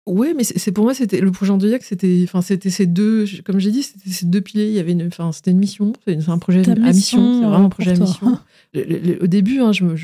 [0.06, 3.60] oui, mais c'est pour moi, c'était le projet Andouillac, c'était, enfin, c'était ces deux, comme
[3.60, 4.68] j'ai dit, c'était ces deux piliers.
[4.68, 7.66] Il y avait une, enfin, c'était une mission, c'est un projet à mission, c'est vraiment
[7.66, 8.38] un projet à mission.
[8.76, 9.95] au début, hein, je me,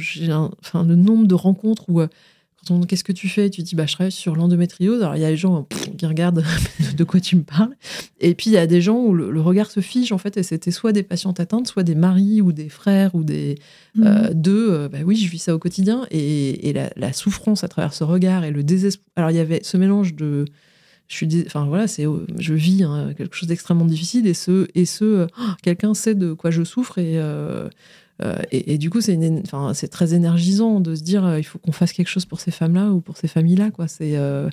[0.61, 2.01] enfin, le nombre de rencontres où
[2.71, 3.49] euh, qu'est-ce que tu fais?
[3.49, 5.01] Tu dis bah je travaille sur l'endométriose.
[5.01, 6.43] Alors il y a les gens qui regardent
[6.97, 7.75] de quoi tu me parles,
[8.19, 10.37] et puis il y a des gens où le, regard se fige en fait.
[10.37, 13.57] Et c'était soit des patientes atteintes, soit des maris ou des frères ou des
[13.95, 14.03] mmh.
[14.03, 14.71] euh, deux.
[14.71, 18.43] Euh, bah oui, je vis ça au quotidien et, la, souffrance à travers ce regard
[18.43, 19.05] et le désespoir.
[19.15, 20.45] Alors il y avait ce mélange de
[21.07, 22.05] je suis enfin voilà c'est
[22.37, 26.33] je vis hein, quelque chose d'extrêmement difficile et ce et ce oh, quelqu'un sait de
[26.33, 27.67] quoi je souffre et euh,
[28.21, 31.71] euh, et, du coup, c'est enfin, très énergisant de se dire euh, il faut qu'on
[31.71, 33.71] fasse quelque chose pour ces femmes-là ou pour ces familles-là.
[33.71, 33.87] Quoi.
[33.87, 34.49] C'est euh,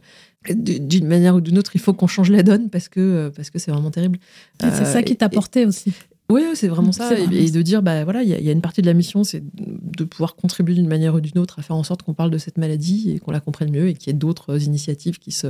[0.48, 3.58] d'une manière ou d'une autre, il faut qu'on change la donne parce que parce que
[3.58, 4.18] c'est vraiment terrible.
[4.60, 5.92] c'est ça qui t'a porté aussi.
[6.28, 7.16] Oui, c'est vraiment ça.
[7.16, 10.02] et, de dire, bah voilà, il y, a une partie de la mission, c'est de
[10.02, 12.58] pouvoir contribuer d'une manière ou d'une autre à faire en sorte qu'on parle de cette
[12.58, 15.48] maladie et qu'on la comprenne mieux et qu'il y ait d'autres initiatives qui se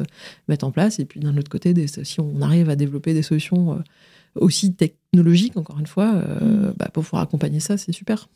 [0.48, 0.98] mettent en place.
[0.98, 3.82] Et puis d'un autre côté, des, si on arrive à développer des solutions
[4.36, 6.74] aussi technologique, encore une fois, euh, mm.
[6.76, 8.28] bah, pour pouvoir accompagner ça, c'est super.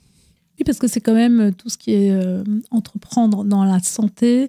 [0.58, 3.80] Oui, parce que c'est quand même euh, tout ce qui est euh, entreprendre dans la
[3.80, 4.48] santé.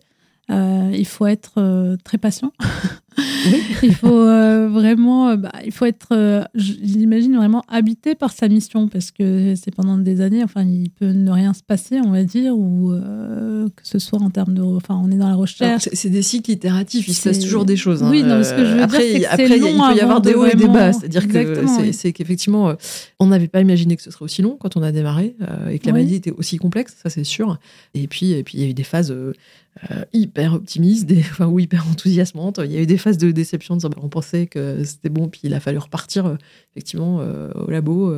[0.52, 2.52] Il faut être très patient.
[3.84, 8.48] il faut euh, vraiment, euh, bah, il faut être, euh, j'imagine vraiment habité par sa
[8.48, 12.12] mission parce que c'est pendant des années, enfin, il peut ne rien se passer, on
[12.12, 12.92] va dire, ou
[13.76, 15.90] que ce soit en termes de, enfin, on est dans la recherche.
[15.94, 18.04] C'est des cycles itératifs, il se passe toujours des choses.
[18.04, 18.10] Hein.
[18.10, 20.46] Oui, non, ce que je veux après, dire, après, il peut y avoir des hauts
[20.46, 22.76] et des bas, c'est-à-dire que c'est qu'effectivement,
[23.20, 25.36] on n'avait pas imaginé que ce serait aussi long quand on a démarré
[25.70, 27.60] et que la maladie était aussi complexe, ça c'est sûr.
[27.94, 29.14] Et puis, et puis il y a eu des phases
[29.90, 32.60] euh, hyper optimiste, enfin, ou hyper enthousiasmante.
[32.64, 35.42] Il y a eu des phases de déception, de on pensait que c'était bon, puis
[35.44, 36.36] il a fallu repartir euh,
[36.72, 38.14] effectivement euh, au labo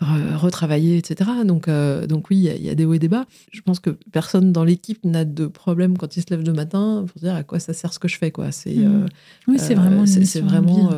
[0.00, 1.30] retravailler, etc.
[1.44, 3.26] Donc, euh, donc oui, il y, a des hauts et des bas.
[3.52, 7.04] Je pense que personne dans l'équipe n'a de problème quand il se lève le matin
[7.06, 8.30] pour dire à quoi ça sert ce que je fais.
[8.30, 8.50] Quoi.
[8.50, 9.06] C'est, mmh.
[9.48, 10.06] oui, c'est vraiment.
[10.06, 10.90] c'est, vraiment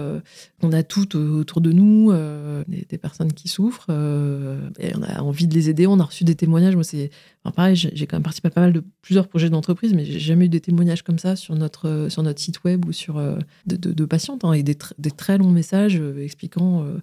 [0.63, 2.13] on a tout autour de nous,
[2.69, 3.91] des, personnes qui souffrent,
[4.79, 5.87] et on a envie de les aider.
[5.87, 6.75] On a reçu des témoignages.
[6.75, 7.11] Moi, c'est
[7.55, 10.47] pareil, j'ai, quand même participé à pas mal de plusieurs projets d'entreprise, mais j'ai jamais
[10.47, 13.21] eu des témoignages comme ça sur notre, sur notre site web ou sur
[13.67, 16.99] de, de, patientes, hein, et des, des, très longs messages expliquant euh,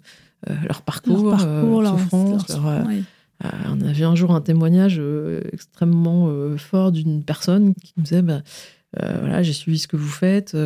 [0.47, 2.57] leur parcours, leur, leur souffrance.
[3.41, 8.21] on avait un jour un témoignage euh, extrêmement euh, fort d'une personne qui nous disait
[8.21, 8.41] bah,
[8.93, 10.57] voilà, j'ai suivi ce que vous faites,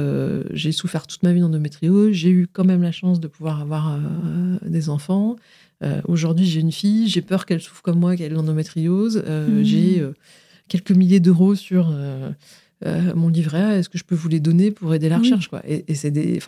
[0.52, 4.00] j'ai souffert toute ma vie d'endométriose, j'ai eu quand même la chance de pouvoir avoir
[4.66, 5.36] des enfants.
[6.08, 9.18] Aujourd'hui, j'ai une fille, j'ai peur qu'elle souffre comme moi, qu'elle ait l'endométriose.
[9.18, 9.64] Mmh.
[9.64, 10.08] J'ai
[10.70, 11.94] quelques milliers d'euros sur
[13.14, 13.78] mon livret A.
[13.78, 15.62] Est-ce que je peux vous les donner pour aider la recherche quoi?
[15.68, 16.40] Et, et c'était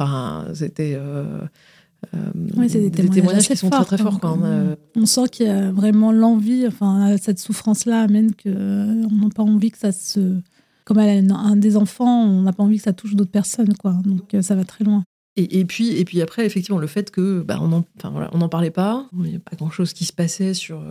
[2.14, 4.20] euh, c'est des, témoignages, qui sont très très forts.
[4.20, 4.76] Quand même.
[4.96, 9.44] On sent qu'il y a vraiment l'envie, enfin, cette souffrance-là amène qu'on euh, n'a pas
[9.44, 10.40] envie que ça se.
[10.84, 13.76] Comme elle a un des enfants, on n'a pas envie que ça touche d'autres personnes,
[13.76, 13.94] quoi.
[14.06, 15.04] Donc euh, ça va très loin.
[15.38, 18.30] Et, et, puis, et puis après, effectivement, le fait que bah, on n'en enfin, voilà,
[18.34, 20.82] on parlait pas, il n'y a pas grand-chose qui se passait sur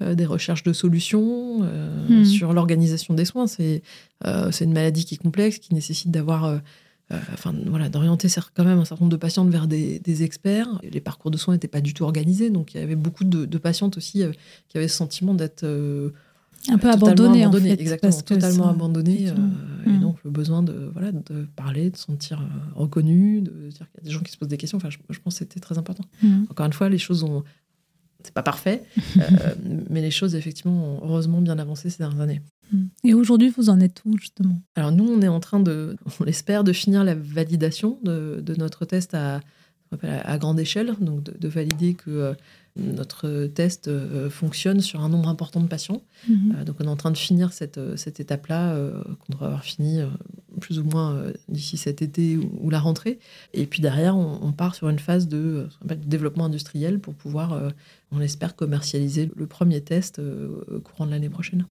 [0.00, 2.24] des recherches de solutions, hmm.
[2.24, 3.46] sur l'organisation des soins.
[3.46, 3.82] C'est
[4.24, 6.58] une maladie qui est complexe, qui nécessite d'avoir euh,
[7.32, 10.80] enfin voilà, d'orienter quand même un certain nombre de patientes vers des, experts.
[10.82, 13.58] Les parcours de soins n'étaient pas du tout organisés, donc il y avait beaucoup de,
[13.58, 14.32] patientes aussi euh,
[14.68, 16.10] qui avaient ce sentiment d'être euh,
[16.68, 19.32] un peu abandonnées, en fait, exactement, totalement abandonnées,
[19.86, 20.00] et mm.
[20.00, 22.42] donc le besoin de voilà de parler, de se sentir
[22.74, 24.76] reconnu, de dire qu'il y a des gens qui se posent des questions.
[24.76, 26.04] Enfin, je, pense que c'était très important.
[26.22, 26.44] Mm.
[26.50, 27.44] Encore une fois, les choses ont
[28.22, 28.82] c'est pas parfait,
[29.88, 32.42] mais les choses effectivement ont heureusement bien avancé ces dernières années.
[32.72, 32.84] Mm.
[33.04, 34.60] Et aujourd'hui, vous en êtes où justement?
[34.74, 38.84] Alors nous, on est en train de, on l'espère, de finir la validation de, notre
[38.84, 39.40] test à
[40.02, 42.36] à, grande échelle, donc de, valider que
[42.76, 43.90] notre test
[44.28, 46.02] fonctionne sur un nombre important de patients.
[46.28, 46.62] Mhm.
[46.64, 50.00] donc on est en train de finir cette, cette étape-là, qu'on devrait avoir fini
[50.60, 53.18] plus ou moins d'ici cet été ou, la rentrée.
[53.52, 55.66] Et puis derrière, on, part sur une phase de,
[56.06, 57.72] développement industriel pour pouvoir,
[58.12, 60.20] on espère, commercialiser le premier test
[60.84, 61.66] courant de l'année prochaine.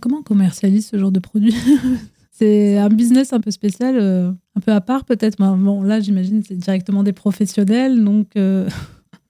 [0.00, 1.54] Comment on commercialise ce genre de produit
[2.36, 5.38] C'est un business un peu spécial, euh, un peu à part peut-être.
[5.38, 8.68] Bon, là, j'imagine c'est directement des professionnels, donc euh,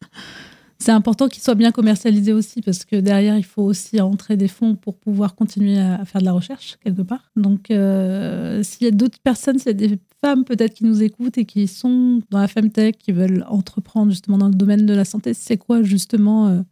[0.78, 4.48] c'est important qu'il soit bien commercialisé aussi parce que derrière, il faut aussi entrer des
[4.48, 7.30] fonds pour pouvoir continuer à, faire de la recherche quelque part.
[7.36, 11.02] Donc, euh, s'il y a d'autres personnes, s'il y a des femmes peut-être qui nous
[11.02, 14.94] écoutent et qui sont dans la femtech, qui veulent entreprendre justement dans le domaine de
[14.94, 16.64] la santé, c'est quoi justement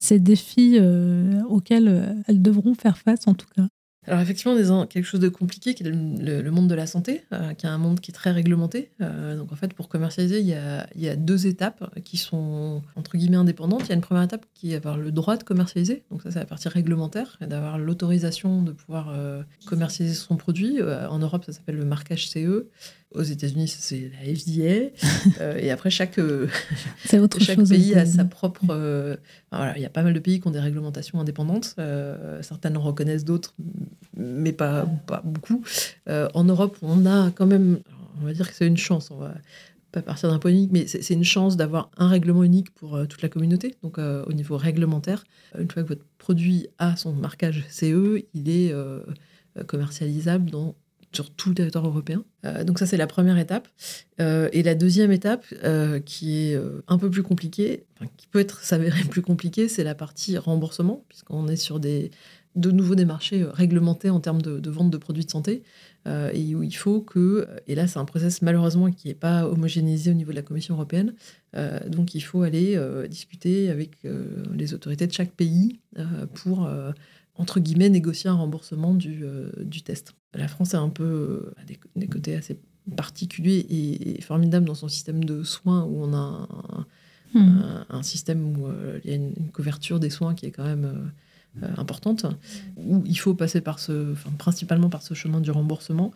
[0.00, 0.78] ces défis
[1.48, 3.68] auxquels elles devront faire face en tout cas
[4.06, 7.66] alors effectivement, quelque chose de compliqué qui est le, monde de la santé, euh, qui
[7.66, 8.90] est un monde qui est très réglementé.
[9.02, 13.36] Euh, donc en fait, pour commercialiser, il y, a, deux étapes qui sont entre guillemets
[13.36, 13.82] indépendantes.
[13.84, 16.02] Il y a une première étape qui est avoir le droit de commercialiser.
[16.10, 20.82] Donc ça, c'est la partie réglementaire, d'avoir l'autorisation de pouvoir euh, commercialiser son produit.
[20.82, 22.68] en Europe, ça s'appelle le marquage CE.
[23.12, 24.90] Aux États-Unis, c'est la FDA.
[25.40, 26.48] Euh, et après, chaque, euh,
[27.40, 28.62] chaque pays a sa propre.
[28.70, 29.16] Euh,
[29.52, 31.76] voilà, il y a pas mal de pays qui ont des réglementations indépendantes.
[32.40, 33.54] certaines en reconnaissent d'autres,
[34.16, 35.62] mais pas, pas beaucoup.
[36.08, 37.80] en Europe, on a quand même.
[38.20, 39.10] On va dire que c'est une chance.
[39.10, 39.34] On va
[39.92, 43.22] pas partir d'un point unique, mais c'est une chance d'avoir un règlement unique pour toute
[43.22, 43.74] la communauté.
[43.82, 45.24] Donc, au niveau réglementaire,
[45.58, 48.74] une fois que votre produit a son marquage CE, il est
[49.66, 50.74] commercialisable dans
[51.12, 52.24] sur tout le territoire européen.
[52.44, 53.68] Euh, donc ça, c'est la première étape.
[54.20, 57.84] Euh, et la deuxième étape, euh, qui est un peu plus compliquée,
[58.16, 62.10] qui peut être s'avérer plus compliquée, c'est la partie remboursement, puisqu'on est sur des,
[62.54, 65.62] de nouveau des marchés réglementés en termes de, vente de produits de santé,
[66.06, 70.10] et où il faut que, et là c'est un process malheureusement qui n'est pas homogénéisé
[70.10, 71.14] au niveau de la Commission européenne,
[71.86, 73.98] donc il faut aller discuter avec
[74.54, 75.80] les autorités de chaque pays
[76.32, 76.70] pour
[77.34, 79.22] entre guillemets, négocier un remboursement du,
[79.58, 80.14] du test.
[80.34, 82.58] La France est un peu euh, des, côtés assez
[82.96, 86.48] particuliers et, formidables dans son système de soins où on a
[87.34, 88.02] un, hmm.
[88.02, 91.10] système où euh, il y a une, couverture des soins qui est quand même
[91.76, 92.26] importante,
[92.76, 96.12] où il faut passer par ce, principalement par ce chemin du remboursement.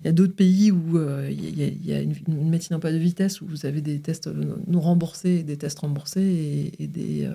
[0.00, 2.14] Il y a d'autres pays où euh, il y, a, une,
[2.48, 4.30] médecine en pas de vitesse où vous avez des tests
[4.68, 7.24] non remboursés, des tests remboursés et, des.
[7.24, 7.34] Euh,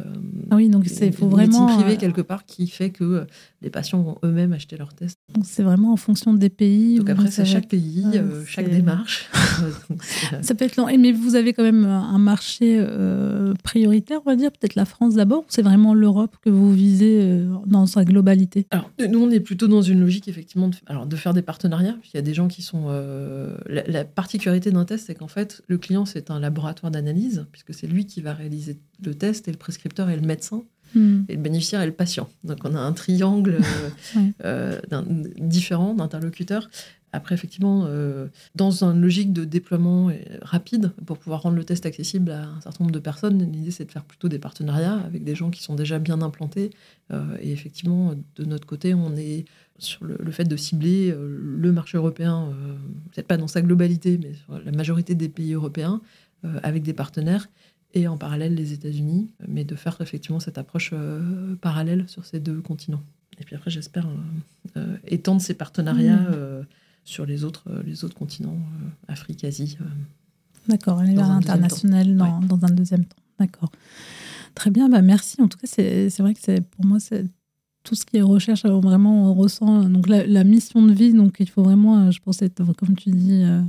[0.49, 3.27] ah oui, donc c'est faut vraiment médecine privée euh, quelque part qui fait que
[3.61, 5.19] les patients vont eux-mêmes acheter leurs tests.
[5.35, 6.99] Donc c'est vraiment en fonction des pays.
[6.99, 8.05] Donc après c'est chaque pays,
[8.47, 9.29] chaque démarche.
[10.41, 10.87] ça peut être long.
[10.97, 12.81] Mais vous avez quand même un marché
[13.63, 15.41] prioritaire, on va dire, peut-être la France d'abord.
[15.41, 18.67] ou C'est vraiment l'Europe que vous visez dans sa globalité?
[18.71, 21.97] Alors nous on est plutôt dans une logique effectivement de, alors, de faire des partenariats.
[22.13, 22.85] Il y a des gens qui sont.
[22.87, 27.73] Euh, la, particularité d'un test, c'est qu'en fait, le client, c'est un laboratoire d'analyse, puisque
[27.73, 30.63] c'est lui qui va réaliser le test, et le prescripteur est le médecin,
[30.95, 31.23] hmm.
[31.29, 32.29] et le bénéficiaire est le patient.
[32.43, 33.59] Donc, on a un triangle
[34.45, 35.01] euh, euh,
[35.37, 36.69] différent d'interlocuteurs.
[37.13, 37.87] Après, effectivement,
[38.55, 40.11] dans une logique de déploiement
[40.41, 43.85] rapide, pour pouvoir rendre le test accessible à un certain nombre de personnes, l'idée, c'est
[43.85, 46.71] de faire plutôt des partenariats avec des gens qui sont déjà bien implantés.
[47.39, 49.45] et effectivement, de notre côté, on est
[49.77, 52.75] sur le, fait de cibler euh, le marché européen, euh,
[53.11, 56.01] peut-être pas dans sa globalité, mais sur la majorité des pays européens,
[56.45, 57.49] euh, avec des partenaires,
[57.93, 60.95] et en parallèle les États-Unis, mais de faire effectivement cette approche
[61.61, 63.03] parallèle sur ces deux continents.
[63.39, 64.07] Et puis après, j'espère
[65.05, 66.65] étendre ces partenariats mmh.
[67.03, 68.57] Sur les autres, les autres continents,
[69.07, 69.77] Afrique, Asie.
[70.67, 73.17] D'accord, aller vers l'international dans, dans, un deuxième temps.
[73.39, 73.71] D'accord.
[74.55, 75.41] Très bien, bah merci.
[75.41, 77.25] En tout cas, c'est vrai que pour moi, c'est
[77.83, 81.13] tout ce qui est recherche, vraiment, on ressent donc la, mission de vie.
[81.13, 83.61] Donc, il faut vraiment, euh, je pense, être, comme tu dis, euh,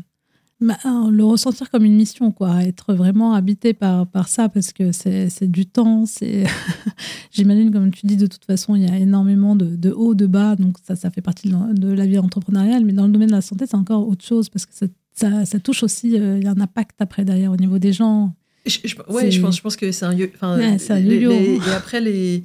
[0.65, 0.79] bah,
[1.11, 2.65] le ressentir comme une mission, quoi.
[2.65, 6.07] Être vraiment habité par, par ça, parce que c'est du temps.
[6.07, 6.45] c'est
[7.33, 10.27] J'imagine, comme tu dis, de toute façon, il y a énormément de, de hauts, de
[10.27, 10.57] bas.
[10.57, 12.87] Donc, ça, ça fait partie de, la vie entrepreneuriale.
[12.87, 14.73] Mais dans le domaine de la santé, c'est encore autre chose, parce que
[15.13, 17.93] ça, ça, touche aussi, euh, il y a un impact après, derrière, au niveau des
[17.93, 18.35] gens.
[18.65, 18.79] Je,
[19.11, 22.43] ouais, je pense, je pense que c'est un, enfin, et après, les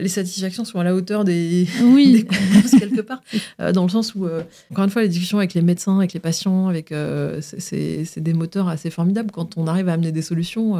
[0.00, 2.26] les satisfactions sont à la hauteur des, oui.
[2.78, 3.22] quelque part,
[3.60, 6.12] euh, dans le sens où, euh, encore une fois, les discussions avec les médecins, avec
[6.12, 10.22] les patients, avec euh, c'est des moteurs assez formidables quand on arrive à amener des
[10.22, 10.76] solutions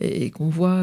[0.00, 0.82] et, qu'on voit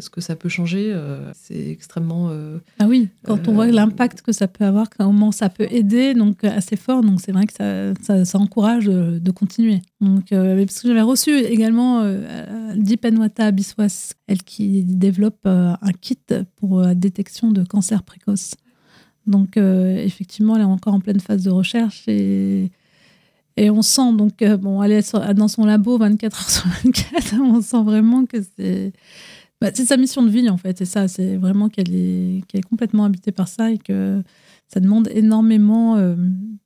[0.00, 0.94] ce que ça peut changer.
[1.34, 2.30] c'est extrêmement.
[2.78, 6.44] ah oui, quand on voit l'impact que ça peut avoir, comment ça peut aider, donc
[6.44, 7.02] assez fort.
[7.02, 9.80] Donc c'est vrai que ça, ça, encourage de, continuer.
[10.00, 12.04] Donc, parce que j'avais reçu également
[12.76, 16.18] Dipenwata Biswas, elle qui développe un kit
[16.56, 18.54] pour détection de cancer précoce.
[19.26, 22.70] Donc, euh, effectivement, elle est encore en pleine phase de recherche et,
[23.56, 27.34] Et on sent donc, euh, bon, elle est dans son labo 24 heures sur 24,
[27.40, 28.92] on sent vraiment que c'est.
[29.60, 32.60] Bah, c'est sa mission de vie en fait, c'est ça, c'est vraiment qu'elle est, qu'elle
[32.60, 34.22] est complètement habitée par ça et que
[34.68, 36.14] ça demande énormément euh,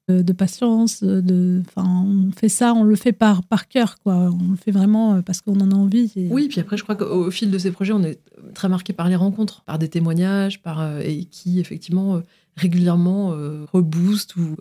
[0.09, 1.03] de, patience.
[1.03, 4.31] De, on fait ça, on le fait par, par cœur, quoi.
[4.33, 6.13] On le fait vraiment euh, parce qu'on en a envie.
[6.31, 8.19] Oui, puis après, je crois qu'au fil de ces projets, on est
[8.55, 12.23] très marqué par les rencontres, par des témoignages, par et qui effectivement
[12.57, 13.65] régulièrement euh.
[13.73, 13.83] Ou...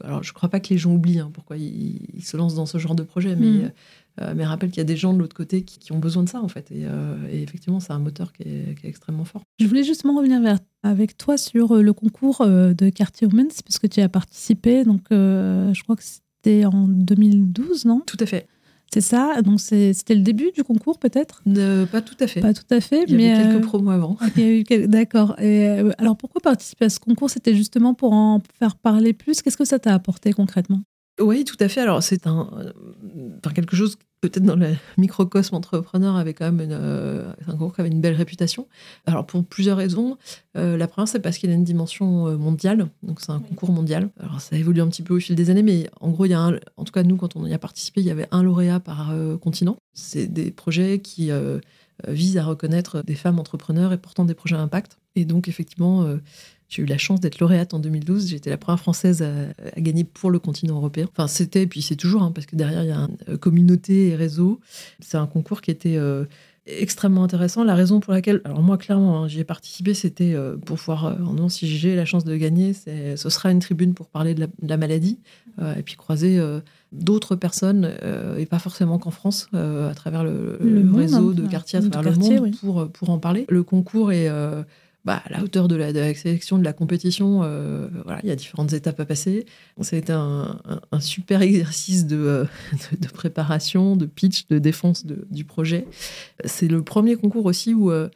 [0.04, 2.66] Alors, je ne crois pas que les gens oublient hein, pourquoi ils, se lancent dans
[2.66, 3.72] ce genre de projet, mais, mm.
[4.20, 6.30] Euh, mais rappelle qu'il y a des gens de l'autre côté qui, ont besoin de
[6.30, 6.72] ça, en fait.
[6.72, 9.42] Et, euh, effectivement, c'est un moteur qui est, extrêmement fort.
[9.60, 13.88] Je voulais justement revenir vers, avec toi sur le concours de Quartier Women's, parce que
[13.88, 14.84] tu as participé.
[14.84, 18.02] Donc, je crois que c'était en 2012, non?
[18.06, 18.48] Tout à fait.
[18.94, 19.42] C'est ça?
[19.42, 21.42] Donc c'était le début du concours peut-être?
[21.92, 22.42] Pas tout à fait.
[22.42, 23.06] Pas tout à fait.
[23.08, 24.18] Il y mais avait quelques euh, promos avant.
[24.88, 25.36] D'accord.
[25.40, 27.30] Euh, alors pourquoi participer à ce concours?
[27.30, 29.42] C'était justement pour en faire parler plus.
[29.42, 30.82] Qu'est-ce que ça t'a apporté concrètement?
[31.22, 31.82] Oui, tout à fait.
[31.82, 32.50] Alors, c'est un,
[33.54, 37.82] quelque chose peut-être dans le microcosme entrepreneur avait quand même une, euh, un concours qui
[37.82, 38.68] avait une belle réputation.
[39.08, 40.18] Alors pour plusieurs raisons.
[40.56, 43.72] Euh, la première, c'est parce qu'il a une dimension euh, mondiale, donc c'est un concours
[43.72, 44.10] mondial.
[44.20, 46.36] Alors ça évolue un petit peu au fil des années, mais en gros, il y
[46.36, 48.80] a en tout cas nous, quand on y a participé, il y avait un lauréat
[48.80, 49.78] par continent.
[49.94, 51.32] C'est des projets qui
[52.08, 55.00] visent à reconnaître des femmes entrepreneurs et portant des projets à impact.
[55.16, 56.06] Et donc effectivement
[56.72, 58.30] j'ai eu la chance d'être lauréate en 2012.
[58.30, 61.06] J'étais la première française à, gagner pour le continent européen.
[61.12, 64.08] Enfin, c'était, puis c'est toujours, hein, parce que derrière, il y a une euh, communauté
[64.08, 64.62] et réseau.
[65.02, 66.24] C'est un concours qui était euh,
[66.66, 67.66] extrêmement intéressant.
[67.66, 71.20] La raison pour laquelle, alors moi, clairement, hein, j'y ai participé, c'était euh, pour voir,
[71.20, 74.78] non, si j'ai la chance de gagner, ce sera une tribune pour parler de la,
[74.78, 75.20] maladie
[75.78, 76.42] et puis croiser
[76.94, 77.92] d'autres personnes,
[78.38, 80.58] et pas forcément qu'en France, à travers le,
[80.96, 83.46] réseau de quartiers à travers le monde, pour, pour en parler.
[83.50, 84.30] Le concours est
[85.04, 88.36] bah, à la hauteur de la, sélection, de la compétition, euh, voilà, il y a
[88.36, 89.46] différentes étapes à passer.
[89.82, 90.60] Ça a été un,
[91.00, 92.46] super exercice euh,
[92.92, 95.88] de, de, préparation, de pitch, de défense du projet.
[96.46, 98.10] C'est le premier concours aussi où euh,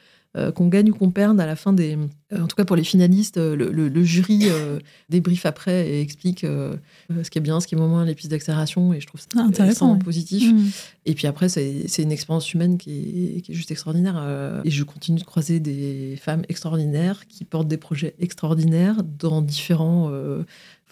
[0.55, 1.97] qu'on gagne ou qu'on perde à la fin des.
[2.33, 4.47] Euh, en tout cas pour les finalistes, euh, le, jury
[5.09, 8.93] débrief après et explique ce qui est bien, ce qui est moins, les pistes d'accélération.
[8.93, 10.51] Et je trouve ça ah, intéressant, positif.
[10.51, 10.65] Mm.
[11.05, 14.61] Et puis après, c'est une expérience humaine qui est, juste extraordinaire.
[14.63, 20.11] et je continue de croiser des femmes extraordinaires qui portent des projets extraordinaires dans différents.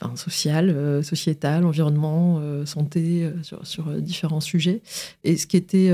[0.02, 4.82] Enfin, social, sociétal, environnement, santé, sur, sur, différents sujets.
[5.24, 5.92] Et ce qui était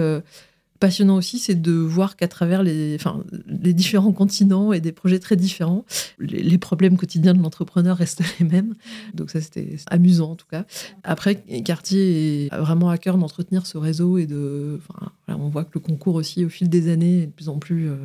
[0.80, 5.20] passionnant aussi, c'est de voir qu'à travers les, enfin, les différents continents et des projets
[5.20, 5.86] très différents,
[6.20, 8.76] les, problèmes quotidiens de l'entrepreneur restent les mêmes.
[9.14, 10.66] Donc ça, c'était amusant en tout cas.
[11.04, 15.72] Après, Cartier a vraiment à cœur d'entretenir ce réseau et de, enfin, on voit que
[15.74, 17.98] le concours aussi, au fil des années, est de plus en plus, euh,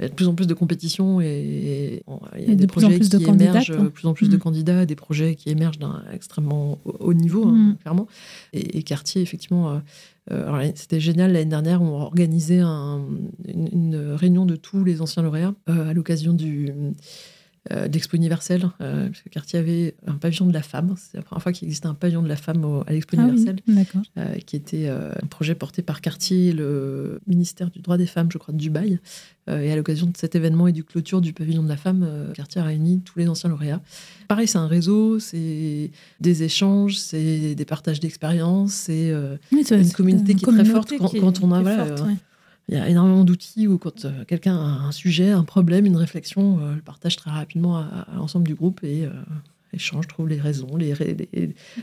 [0.00, 2.02] de plus en plus de compétitions et,
[2.38, 4.40] il y a des projets qui émergent, de plus en plus de mm.
[4.40, 7.76] candidats, des projets qui émergent d'un extrêmement haut niveau, hein, mm.
[7.80, 8.06] clairement.
[8.52, 9.78] Et, Cartier, effectivement, euh,
[10.32, 15.92] euh, c'était génial l'année dernière, on organisait une, réunion de tous les anciens lauréats à
[15.92, 16.72] l'occasion du
[17.72, 20.94] euh, d'Expo universelle, euh, parce que Cartier avait un pavillon de la femme.
[20.98, 23.56] C'est la première fois qu'il existait un pavillon de la femme à l'Expo ah universelle,
[24.18, 28.36] euh, qui était un projet porté par Cartier, le ministère du droit des femmes, je
[28.36, 28.98] crois, de Dubaï.
[29.48, 32.60] et à l'occasion de cet événement et du clôture du pavillon de la femme, Cartier
[32.60, 33.80] a réuni tous les anciens lauréats.
[34.28, 35.90] Pareil, c'est un réseau, c'est
[36.20, 39.10] des échanges, c'est des partages d'expériences, c'est
[39.50, 41.62] une communauté qui est très forte quand, on a
[42.68, 45.96] il y a énormément d'outils où quand euh, quelqu'un a un sujet, un problème, une
[45.96, 49.10] réflexion, euh, le partage très rapidement à, l'ensemble du groupe et euh,
[49.74, 50.94] échange, trouve les raisons, les,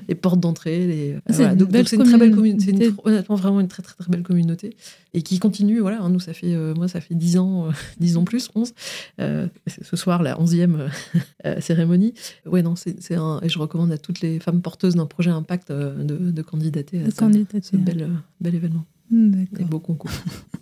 [0.07, 0.87] les, portes d'entrée.
[0.87, 1.11] Les,
[1.55, 4.75] donc c'est une, très belle communauté, honnêtement vraiment une très, très très belle communauté
[5.13, 5.81] et qui continue.
[5.81, 7.67] Voilà, hein, nous ça fait moi ça fait 10 ans,
[7.99, 8.73] 10 ans plus, 11.
[9.19, 10.89] ce soir la 11e
[11.59, 12.13] cérémonie.
[12.45, 15.69] Ouais non, c'est un et je recommande à toutes les femmes porteuses d'un projet impact
[15.71, 18.09] de, de candidater à ce, bel,
[18.39, 18.85] bel événement.
[19.11, 20.11] Des beaux concours.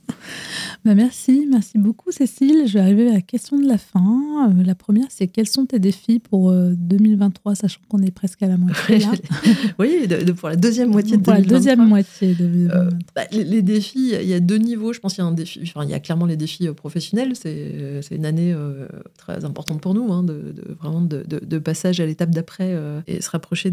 [0.85, 2.63] Bah, merci, merci beaucoup Cécile.
[2.65, 4.47] Je vais arriver à la question de la fin.
[4.49, 8.41] Euh, la première, c'est quels sont tes défis pour 2023, euh, sachant qu'on est presque
[8.43, 9.11] à la moitié là
[9.79, 10.07] Oui,
[10.37, 14.27] pour la deuxième moitié de pour la deuxième moitié de euh, bah, les, défis, il
[14.27, 14.93] y a deux niveaux.
[14.93, 17.33] Je pense qu'il y a un défi, enfin, il y a clairement les défis professionnels.
[17.35, 18.55] C'est une année
[19.17, 22.73] très importante pour nous, hein, de, vraiment de, passage à l'étape d'après
[23.07, 23.69] et se rapprocher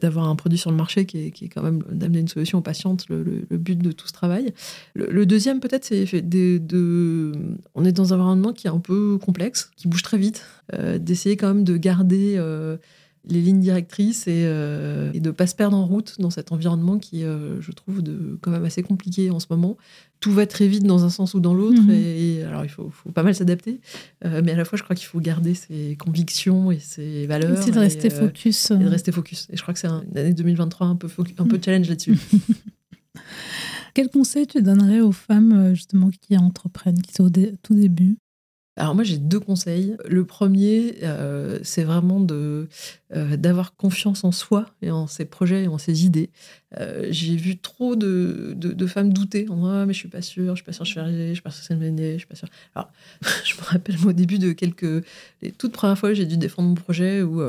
[0.00, 2.58] d'avoir un produit sur le marché qui est, qui est quand même d'amener une solution
[2.58, 4.54] aux patientes, le, but de tout ce travail.
[4.94, 7.32] le deuxième, peut-être, c'est de,
[7.74, 10.98] On est dans un environnement qui est un peu complexe, qui bouge très vite, euh,
[10.98, 12.34] d'essayer quand même de garder.
[12.38, 12.76] Euh,
[13.28, 16.98] les lignes directrices et, euh, et de pas se perdre en route dans cet environnement
[16.98, 19.76] qui, je trouve, de, quand même assez compliqué en ce moment.
[20.20, 21.90] Tout va très vite dans un sens ou dans l'autre, Mhm.
[21.90, 23.78] et, alors il faut, faut pas mal s'adapter,
[24.24, 27.62] mais à la fois, je crois qu'il faut garder ses convictions et ses valeurs.
[27.62, 28.70] C'est de et, rester euh, focus.
[28.70, 29.48] et de rester focus.
[29.52, 32.16] Et je crois que c'est un- une année 2023 un peu, un peu challenge là-dessus.
[33.94, 38.16] Quel conseil tu donnerais aux femmes euh, justement qui entreprennent, qui sont au tout début?
[38.76, 39.96] Alors moi j'ai deux conseils.
[40.08, 42.68] Le premier, euh, c'est vraiment de
[43.14, 46.30] euh, d'avoir confiance en soi et en ses projets et en ses idées.
[47.10, 50.62] J'ai vu trop de, de, femmes douter en ah, mais je suis pas sûre, je
[50.62, 52.26] suis pas sûre, je vais arriver, je suis pas sûre que le mener, je suis
[52.28, 52.48] pas sûre.
[52.76, 52.92] Alors
[53.44, 55.04] je me rappelle moi, au début de quelques
[55.42, 57.42] les toutes premières fois j'ai dû défendre mon projet où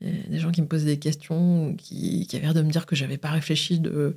[0.00, 2.62] il y a des gens qui me posaient des questions, qui, qui avaient l'air de
[2.62, 4.16] me dire que j'avais pas réfléchi de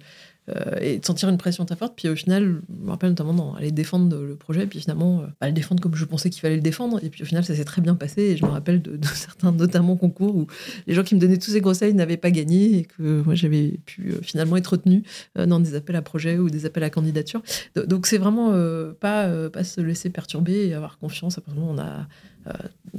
[0.49, 1.93] euh, et de sentir une pression très forte.
[1.95, 5.27] Puis au final, je me rappelle notamment dans aller défendre le projet, puis finalement, euh,
[5.39, 7.03] pas le défendre comme je pensais qu'il fallait le défendre.
[7.03, 8.21] Et puis au final, ça s'est très bien passé.
[8.21, 10.47] Et je me rappelle de, certains, notamment concours, où
[10.87, 13.79] les gens qui me donnaient tous ces conseils n'avaient pas gagné et que moi, j'avais
[13.85, 15.03] pu euh, finalement être retenue
[15.37, 17.41] euh, dans des appels à projets ou des appels à candidature.
[17.75, 18.51] Do- Donc c'est vraiment
[18.99, 21.37] pas, pas se laisser perturber et avoir confiance.
[21.37, 22.07] Après, on a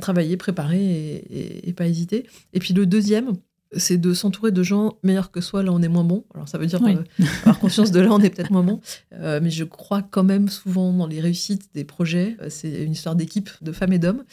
[0.01, 1.25] travaillé, préparé
[1.65, 2.27] et pas hésité.
[2.53, 3.33] Et puis le deuxième,
[3.73, 6.25] c'est de s'entourer de gens meilleurs que soi, là on est moins bon.
[6.35, 6.97] Alors ça veut dire Oui.
[6.97, 8.81] euh, avoir conscience de là on est peut-être moins bon.
[9.15, 12.93] Euh, mais je crois quand même souvent dans les réussites des projets, euh, c'est une
[12.93, 14.25] histoire d'équipe, de femmes et d'hommes,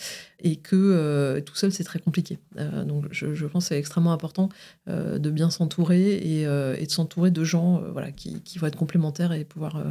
[0.41, 2.38] et que euh, tout seul c'est très compliqué.
[2.86, 4.49] Donc je, je pense que c'est extrêmement important
[4.88, 9.31] de bien s'entourer et, et de s'entourer de gens voilà, qui, qui vont être complémentaires
[9.31, 9.81] et pouvoir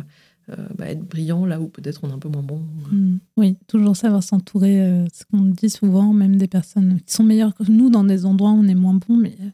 [0.50, 2.60] euh, bah, être brillants là où peut-être on est un peu moins bon.
[2.90, 3.18] Mm.
[3.36, 4.80] Oui, toujours savoir s'entourer.
[4.80, 8.26] euh, ce qu'on dit souvent, même des personnes qui sont meilleures que nous dans des
[8.26, 9.48] endroits où on est moins bon, mais euh,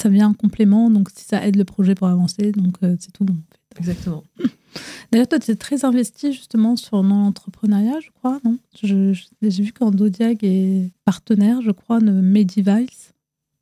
[0.00, 0.90] ça vient en complément.
[0.90, 3.34] Donc si ça aide le projet pour avancer, donc euh, c'est tout bon.
[3.34, 3.36] en
[3.74, 3.78] fait.
[3.80, 4.24] Exactement.
[5.12, 8.58] D'ailleurs, toi, tu es très investi justement sur l'entrepreneuriat, je crois, non?
[8.82, 13.07] J'ai vu qu'Andodiag est partenaire, je crois, de Medivice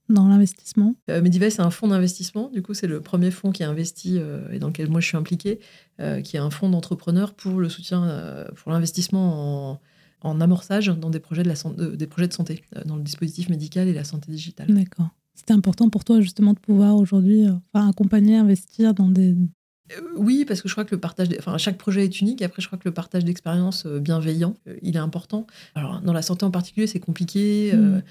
[0.08, 0.94] dans l'investissement.
[1.10, 2.50] Euh, c'est un fonds d'investissement.
[2.52, 5.06] Du coup, c'est le premier fonds qui a investi euh, et dans lequel moi je
[5.06, 5.58] suis impliquée,
[6.00, 9.80] euh, qui est un fonds d'entrepreneurs pour le soutien, euh, pour l'investissement en,
[10.22, 13.02] en amorçage dans des projets de, la, san- de- des projets de santé, dans le
[13.02, 14.68] dispositif médical et la santé digitale.
[14.72, 15.08] D'accord.
[15.34, 19.34] C'était important pour toi justement de pouvoir aujourd'hui accompagner, investir dans des...
[20.16, 22.42] Oui, parce que je crois que le partage, enfin chaque projet est unique.
[22.42, 25.46] Après, je crois que le partage d'expériences bienveillant, il est important.
[25.76, 27.72] Alors dans la santé en particulier, c'est compliqué.
[27.72, 28.02] Mm.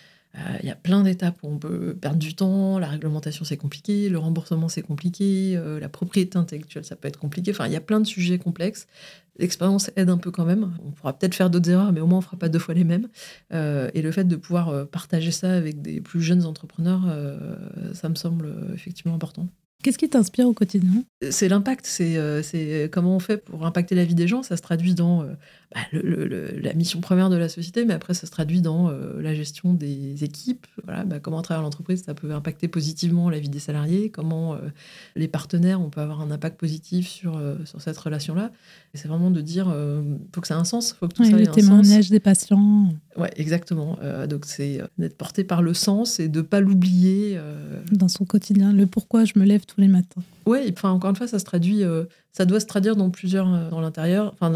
[0.62, 2.78] Il y a plein d'étapes où on peut perdre du temps.
[2.78, 4.10] La réglementation, c'est compliqué.
[4.10, 5.56] Le remboursement, c'est compliqué.
[5.56, 7.52] euh, la propriété intellectuelle, ça peut être compliqué.
[7.52, 8.88] Enfin, il y a plein de sujets complexes.
[9.38, 10.74] L'expérience aide un peu quand même.
[10.86, 12.84] On pourra peut-être faire d'autres erreurs, mais au moins on fera pas deux fois les
[12.84, 13.08] mêmes.
[13.54, 17.94] Euh, et le fait de pouvoir euh, partager ça avec des plus jeunes entrepreneurs, euh,
[17.94, 19.48] ça me semble euh, effectivement important.
[19.84, 21.04] Qu'est-ce qui t'inspire au quotidien?
[21.30, 24.42] C'est l'impact, c'est euh, comment on fait pour impacter la vie des gens.
[24.42, 25.34] Ça se traduit dans euh,
[25.76, 28.62] bah, le- le- le- la mission première de la société, mais après ça se traduit
[28.62, 30.66] dans euh, la gestion des équipes.
[30.86, 34.54] Voilà, bah, comment à travers l'entreprise ça peut impacter positivement la vie des salariés, comment
[34.56, 34.60] euh,
[35.18, 38.52] les partenaires on peut avoir un impact positif sur, euh, sur cette relation-là.
[38.94, 40.02] Et c'est vraiment de dire, euh,
[40.34, 41.56] faut que ça ait un sens, faut que tout Oui, ça ait Le un sens.
[41.56, 43.98] témoignage des patients Ouais, exactement.
[44.30, 47.38] Donc c'est d'être porté par le sens et de pas l'oublier.
[47.92, 50.22] dans son quotidien, le pourquoi je me lève tous les matins.
[50.54, 53.52] Et enfin encore une fois, ça se traduit, euh, ça doit se traduire dans plusieurs,
[53.52, 54.52] euh, dans l'intérieur, enfin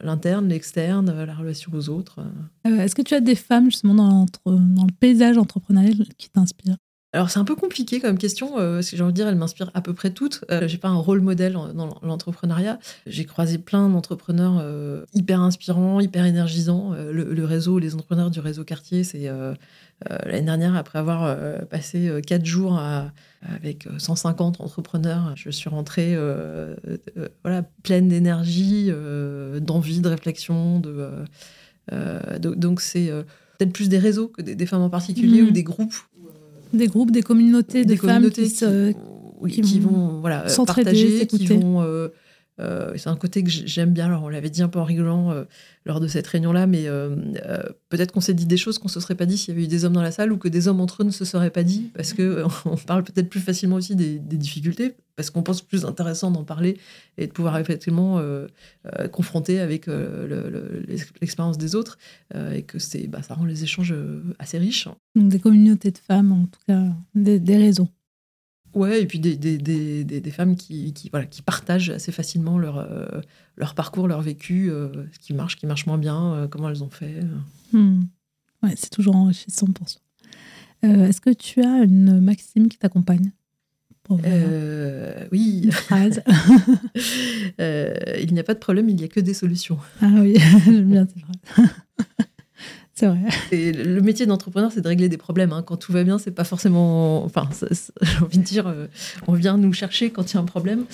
[0.00, 2.20] l'interne, l'externe, euh, la relation aux autres.
[2.64, 6.76] Est-ce que tu as des femmes justement dans, le paysage entrepreneurial qui t'inspirent?
[7.14, 9.34] Alors c'est un peu compliqué comme question, euh, parce que j'ai envie de dire, elles
[9.34, 10.44] m'inspirent à peu près toutes.
[10.50, 12.78] Euh, j'ai pas un rôle modèle en- dans l'entrepreneuriat.
[13.06, 16.92] J'ai croisé plein d'entrepreneurs euh, hyper inspirants, hyper énergisants.
[16.92, 19.30] Le, le réseau, les entrepreneurs du réseau quartier, c'est
[20.26, 23.10] l'année dernière, après avoir euh, passé euh, quatre jours à-
[23.54, 26.74] avec euh, 150 entrepreneurs, je suis rentrée euh,
[27.16, 30.80] euh, voilà, pleine d'énergie, euh, d'envie, de réflexion.
[30.80, 31.24] De, euh,
[31.92, 33.22] euh, donc c'est euh,
[33.58, 35.48] peut-être plus des réseaux que des, des femmes en particulier Mhm.
[35.48, 35.94] ou des groupes
[36.72, 38.94] Des groupes, des communautés de des femmes communautés
[39.62, 41.82] qui, vont voilà, euh, partager, qui vont.
[42.60, 44.18] Euh, c'est un côté que j'aime bien.
[44.18, 45.44] On l'avait dit un peu en rigolant euh,
[45.84, 47.14] lors de cette réunion-là, mais euh,
[47.88, 49.68] peut-être qu'on s'est dit des choses qu'on se serait pas dit s'il y avait eu
[49.68, 51.62] des hommes dans la salle ou que des hommes entre eux ne se seraient pas
[51.62, 55.62] dit, parce que euh, on parle peut-être plus facilement aussi des, difficultés, parce qu'on pense
[55.62, 56.78] plus intéressant d'en parler
[57.16, 58.22] et de pouvoir effectivement
[59.10, 60.84] confronter avec le- le-
[61.20, 61.98] l'expérience des autres,
[62.54, 62.78] et que
[63.08, 63.94] bah, ça rend les échanges
[64.38, 64.86] assez riches.
[65.16, 66.84] Donc des communautés de femmes, en tout cas,
[67.16, 67.88] des, des réseaux.
[68.74, 72.58] Ouais, et puis des, des, des, des, femmes qui, qui, voilà, qui partagent assez facilement
[72.58, 73.20] leur, euh,
[73.56, 76.68] leur parcours, leur vécu, euh, ce qui marche, ce qui marche moins bien, euh, comment
[76.68, 77.20] elles ont fait.
[77.72, 78.02] Hmm.
[78.62, 80.00] Ouais, c'est toujours enrichissant pour soi.
[80.82, 83.32] Est-ce que tu as une maxime qui t'accompagne
[84.10, 86.22] oui, une phrase.
[87.58, 89.76] Il n'y a pas de problème, il n'y a que des solutions.
[90.00, 91.68] ah oui, j'aime bien cette phrase.
[92.98, 93.18] C'est vrai.
[93.52, 95.52] Et le métier d'entrepreneur, c'est de régler des problèmes.
[95.52, 95.62] hein.
[95.62, 97.22] Quand tout va bien, c'est pas forcément.
[97.24, 97.48] Enfin,
[98.02, 98.88] j'ai envie de dire, euh,
[99.28, 100.84] on vient nous chercher quand il y a un problème,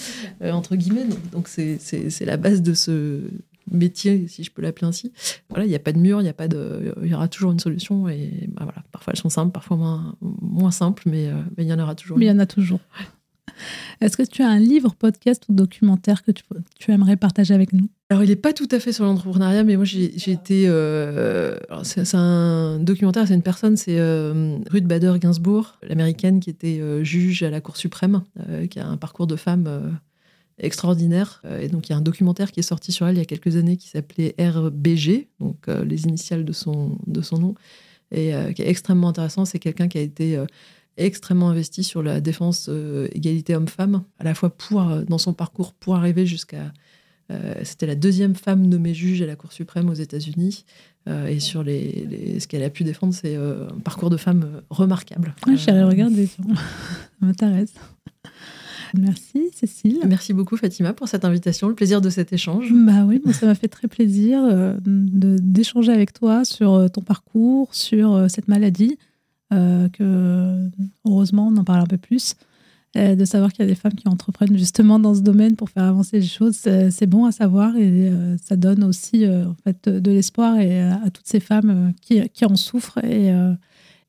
[0.42, 1.06] euh, entre guillemets.
[1.32, 1.78] Donc, c'est,
[2.20, 3.22] la base de ce
[3.70, 5.14] métier, si je peux l'appeler ainsi.
[5.48, 7.28] Voilà, il n'y a pas de mur, il y a pas de, il y aura
[7.28, 8.06] toujours une solution.
[8.10, 11.70] Et bah, voilà, parfois elles sont simples, parfois moins, moins simples, mais euh, mais il
[11.70, 12.18] y en aura toujours.
[12.18, 12.80] Mais il y en a toujours.
[14.00, 17.88] Est-ce que tu as un livre, podcast ou documentaire que tu, aimerais partager avec nous?
[18.10, 20.64] Alors, il n'est pas tout à fait sur l'entrepreneuriat, mais moi, j'ai été.
[20.66, 26.80] euh, c'est un documentaire, c'est une personne, c'est euh, Ruth Bader Ginsburg, l'américaine qui était
[26.80, 28.22] euh, juge à la Cour suprême,
[28.70, 29.98] qui a un parcours de femme
[30.58, 31.42] extraordinaire.
[31.60, 33.26] Et donc, il y a un documentaire qui est sorti sur elle il y a
[33.26, 37.54] quelques années qui s'appelait RBG, donc les initiales de son, de son nom,
[38.12, 39.44] et qui est extrêmement intéressant.
[39.44, 40.38] C'est quelqu'un qui a été.
[40.96, 45.32] Extrêmement investi sur la défense euh, égalité homme-femme, à la fois pour, euh, dans son
[45.32, 46.72] parcours pour arriver jusqu'à
[47.30, 50.64] euh, C'était la deuxième femme nommée juge à la Cour suprême aux États-Unis.
[51.08, 54.62] Euh, et sur les, les- ce qu'elle a pu défendre, c'est un parcours de femme
[54.70, 55.34] remarquable.
[55.46, 56.26] ah, J'irai regarder.
[56.26, 56.42] Ça
[57.20, 57.72] m'intéresse.
[58.96, 59.98] Merci, Cécile.
[60.06, 62.72] Merci beaucoup, Fatima, pour cette invitation, le plaisir de cet échange.
[62.72, 64.40] Bah oui, ça m'a fait très plaisir
[64.86, 68.96] d'échanger avec toi sur ton parcours, sur cette maladie,
[69.54, 70.70] euh, que
[71.04, 72.34] heureusement on en parle un peu plus,
[72.94, 75.82] de savoir qu'il y a des femmes qui entreprennent justement dans ce domaine pour faire
[75.82, 79.88] avancer les choses, c'est bon à savoir et euh, ça donne aussi euh, en fait
[79.88, 83.32] de l'espoir et à toutes ces femmes qui, qui en souffrent et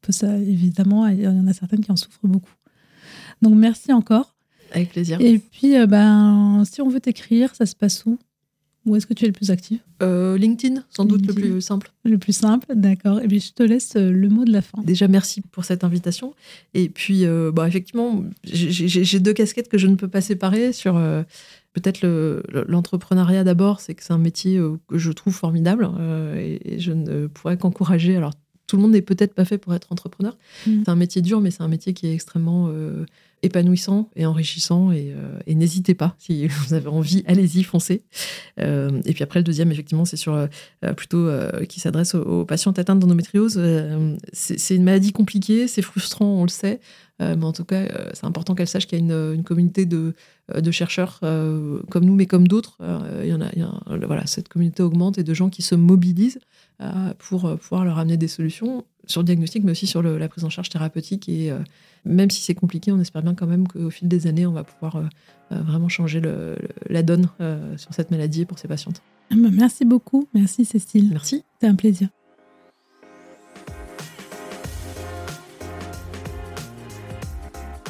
[0.09, 2.53] ça, évidemment il y en a certaines qui en souffrent beaucoup.
[3.41, 4.35] Donc merci encore.
[4.71, 5.19] Avec plaisir.
[5.19, 8.19] Et puis, ben, si on veut t'écrire, ça se passe où?
[8.85, 11.91] Où est-ce que tu es le plus actif Euh, LinkedIn, sans doute le plus simple.
[12.03, 13.19] Le plus simple, d'accord.
[13.19, 14.81] Et puis, je te laisse euh, le mot de la fin.
[14.83, 16.33] Déjà, merci pour cette invitation.
[16.75, 20.97] Et puis, euh, bah, effectivement, j'ai- deux casquettes que je ne peux pas séparer sur
[20.97, 21.23] euh,
[21.73, 25.89] peut-être le- le- l'entrepreneuriat d'abord, c'est que c'est un métier que je trouve formidable
[26.37, 28.15] et, et je ne pourrais qu'encourager.
[28.15, 28.33] Alors,
[28.67, 30.37] tout le monde n'est peut-être pas fait pour être entrepreneur.
[30.67, 30.71] Mm.
[30.85, 32.69] C'est un métier dur, mais c'est un métier qui est extrêmement
[33.45, 34.91] épanouissant et enrichissant.
[34.91, 38.03] Et, euh, et n'hésitez pas, si vous avez envie, allez-y, foncez.
[38.59, 40.47] Euh, et puis après, le deuxième, effectivement, c'est sur euh,
[40.95, 41.29] plutôt
[41.69, 43.61] qui s'adresse aux, aux patients atteints d'endométriose.
[44.33, 46.79] C'est une maladie compliquée, c'est frustrant, on le sait,
[47.19, 50.13] mais en tout cas, c'est important qu'elle sache qu'il y a une, communauté de,
[50.53, 52.77] de chercheurs euh, comme nous, mais comme d'autres.
[52.81, 53.63] Euh, il y en a, y
[54.05, 56.39] voilà, cette communauté augmente et de gens qui se mobilisent
[56.81, 60.17] euh, pour euh, pouvoir leur amener des solutions sur le diagnostic, mais aussi sur le-
[60.17, 61.27] la prise en charge thérapeutique.
[61.29, 61.59] Et euh,
[62.05, 64.63] même si c'est compliqué, on espère bien quand même qu'au fil des années, on va
[64.63, 65.03] pouvoir euh,
[65.51, 66.57] euh, vraiment changer le-
[66.89, 69.01] la donne euh, sur cette maladie et pour ces patientes.
[69.31, 70.27] Ah ben, Merci beaucoup.
[70.35, 71.09] Merci, Cécile.
[71.11, 71.43] Merci.
[71.55, 72.09] C'était un plaisir.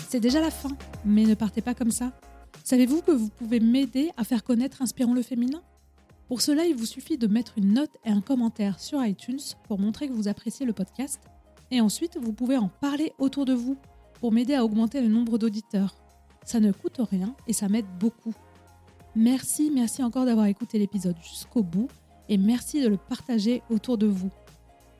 [0.10, 0.70] C'est déjà la fin,
[1.04, 2.12] mais ne partez pas comme ça.
[2.66, 5.62] Savez-vous que vous pouvez m'aider à faire connaître Inspirons le féminin?
[6.28, 9.78] Pour cela, il vous suffit de mettre une note et un commentaire sur iTunes pour
[9.78, 11.20] montrer que vous appréciez le podcast.
[11.70, 13.78] Et ensuite, vous pouvez en parler autour de vous
[14.20, 15.94] pour m'aider à augmenter le nombre d'auditeurs.
[16.44, 18.34] Ça ne coûte rien et ça m'aide beaucoup.
[19.16, 21.88] Merci, merci encore d'avoir écouté l'épisode jusqu'au bout
[22.30, 24.32] et merci de le partager autour de vous.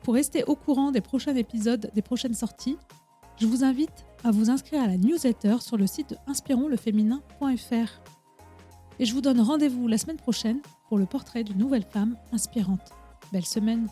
[0.04, 2.78] Pour rester au courant des prochains épisodes, des prochaines sorties,
[3.40, 8.00] je vous invite à vous inscrire à la newsletter sur le site inspironsleféminin.fr.
[8.98, 10.58] Et je vous donne rendez-vous la semaine prochaine
[10.88, 12.90] pour le portrait d'une nouvelle femme inspirante.
[13.32, 13.86] Belle semaine